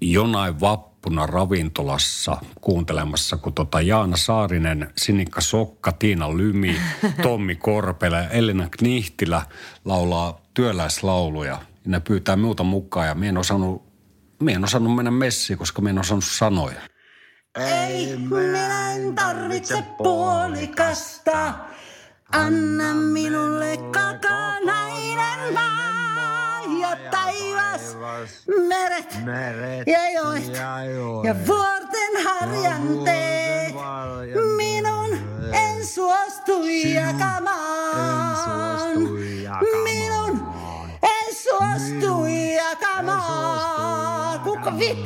jonain 0.00 0.60
vappuna 0.60 1.26
ravintolassa 1.26 2.36
kuuntelemassa, 2.60 3.36
kun 3.36 3.54
tota 3.54 3.80
Jaana 3.80 4.16
Saarinen, 4.16 4.92
Sinikka 4.96 5.40
Sokka, 5.40 5.92
Tiina 5.92 6.36
Lymi, 6.36 6.76
Tommi 7.22 7.56
Korpela 7.56 8.16
ja 8.16 8.28
Elina 8.28 8.68
Knihtilä 8.70 9.42
laulaa 9.84 10.40
työläislauluja. 10.54 11.58
Ja 11.84 11.90
ne 11.90 12.00
pyytää 12.00 12.36
minulta 12.36 12.62
mukaan 12.62 13.08
ja 13.08 13.14
minä 13.14 13.28
en 13.28 13.38
osannut, 13.38 13.82
minä 14.40 14.56
en 14.56 14.64
osannut 14.64 14.94
mennä 14.94 15.10
messiin, 15.10 15.58
koska 15.58 15.82
minä 15.82 15.90
en 15.90 15.98
osannut 15.98 16.24
sanoja. 16.24 16.80
Ei, 17.58 18.16
minä 18.16 18.92
en 18.92 19.14
tarvitse 19.14 19.84
puolikasta. 19.98 21.54
Anna 22.32 22.94
minulle 22.94 23.76
kakanainen 23.76 25.54
maa 25.54 26.60
ja 26.80 26.96
taivas, 27.10 27.96
meret 28.66 29.16
ja 29.86 30.10
joet 30.12 30.52
ja 31.24 31.34
vuorten 31.46 32.24
harjanteet. 32.24 33.74
Minun 34.56 35.18
en 35.52 35.86
suostu 35.86 36.64
jakamaan. 36.94 37.54
Minun 39.84 40.13
en 41.52 41.80
suostu 41.80 42.24
jakamaan. 42.54 44.40
Kuka 44.40 44.78
vit? 44.78 44.98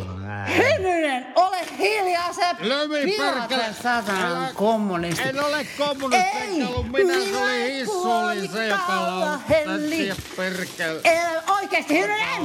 Hynynen, 0.57 1.27
ole 1.37 1.57
hiljaa 1.79 2.33
se 2.33 2.42
Lömi 2.61 3.16
perkele. 3.18 3.62
sen 3.64 3.74
satanan 3.83 4.55
kommunisti. 4.55 5.22
En 5.29 5.44
ole 5.44 5.66
kommunisti, 5.79 6.27
Ei, 6.27 6.61
enkä 6.61 6.68
ollut 6.68 6.92
minä, 6.92 7.14
se 7.14 7.37
oli 7.42 7.62
en 7.62 7.72
Hissu, 7.72 8.11
oli 8.12 8.48
se, 8.48 8.66
joka 8.66 8.92
lauttasi 9.20 10.12
perkele. 10.37 11.01
Ei, 11.05 11.18
oikeesti, 11.61 11.94
Hynynen! 12.01 12.42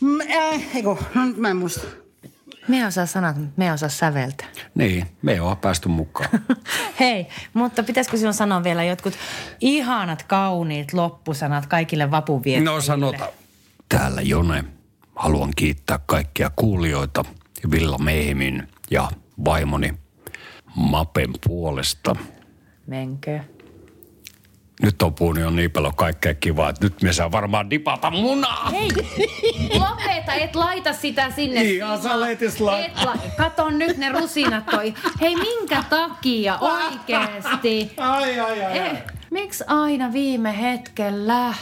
M- 0.00 0.20
äh, 0.20 0.76
eiku, 0.76 0.98
no 1.14 1.24
nyt 1.24 1.36
mä 1.36 1.48
en 1.48 1.56
muista. 1.56 1.86
Me 2.68 2.86
osaa 2.86 3.06
sanat, 3.06 3.36
mutta 3.36 3.52
me 3.56 3.72
osaa 3.72 3.88
säveltä. 3.88 4.44
Niin, 4.74 5.06
me 5.22 5.32
ei 5.32 5.40
ole 5.40 5.56
päästy 5.56 5.88
mukaan. 5.88 6.28
Hei, 7.00 7.26
mutta 7.54 7.82
pitäisikö 7.82 8.16
sinun 8.16 8.34
sanoa 8.34 8.64
vielä 8.64 8.84
jotkut 8.84 9.14
ihanat, 9.60 10.22
kauniit 10.22 10.92
loppusanat 10.92 11.66
kaikille 11.66 12.10
vapunviettäjille? 12.10 12.70
No 12.74 12.80
sanota. 12.80 13.28
Täällä 13.88 14.22
Jone. 14.22 14.64
Haluan 15.16 15.50
kiittää 15.56 15.98
kaikkia 16.06 16.50
kuulijoita 16.56 17.24
Villa 17.70 17.98
Meemin 17.98 18.68
ja 18.90 19.10
vaimoni 19.44 19.94
Mapen 20.74 21.30
puolesta. 21.46 22.16
Menkö? 22.86 23.40
Nyt 24.82 25.02
on 25.02 25.14
puhunut 25.14 25.42
jo 25.42 25.50
niin 25.50 25.70
paljon 25.70 25.94
kaikkea 25.94 26.34
kivaa, 26.34 26.68
että 26.70 26.86
nyt 26.86 27.02
me 27.02 27.12
saa 27.12 27.32
varmaan 27.32 27.70
dipata 27.70 28.10
munaa. 28.10 28.70
Hei, 28.70 28.88
lopeta, 29.80 30.32
et 30.34 30.56
laita 30.56 30.92
sitä 30.92 31.30
sinne. 31.30 31.62
Ihan 31.62 32.02
sä 32.02 32.20
leitis 32.20 32.60
la- 32.60 32.78
Et 32.78 33.04
la- 33.04 33.16
Kato 33.36 33.70
nyt 33.70 33.96
ne 33.96 34.08
rusinat 34.08 34.66
toi. 34.66 34.94
Hei, 35.20 35.36
minkä 35.36 35.82
takia 35.90 36.58
oikeesti? 36.58 37.92
Ai, 37.96 38.40
ai, 38.40 38.64
ai. 38.64 38.78
Eh, 38.78 39.02
miksi 39.30 39.64
aina 39.66 40.12
viime 40.12 40.60
hetkellä? 40.60 41.54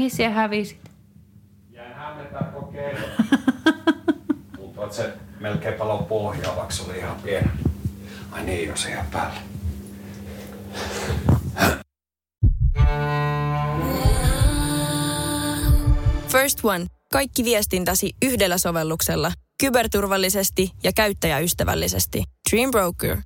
Mihin 0.00 0.10
siellä 0.10 0.34
hävisit? 0.34 0.80
Jäin 1.70 1.94
hämmentää 1.94 2.52
kokeilla. 2.54 3.00
Tuntuu, 4.56 4.84
että 4.84 4.96
se 4.96 5.12
melkein 5.40 5.74
palo 5.74 5.98
pohjaa, 5.98 6.56
vaikka 6.56 6.74
se 6.74 6.82
oli 6.82 6.98
ihan 6.98 7.16
pieni. 7.16 7.50
Ai 8.32 8.44
niin, 8.44 8.68
jos 8.68 8.86
ihan 8.86 9.06
päällä. 9.12 9.40
First 16.28 16.64
One. 16.64 16.86
Kaikki 17.12 17.44
viestintäsi 17.44 18.12
yhdellä 18.22 18.58
sovelluksella. 18.58 19.32
Kyberturvallisesti 19.60 20.70
ja 20.82 20.92
käyttäjäystävällisesti. 20.92 22.24
Dream 22.50 22.70
Broker. 22.70 23.16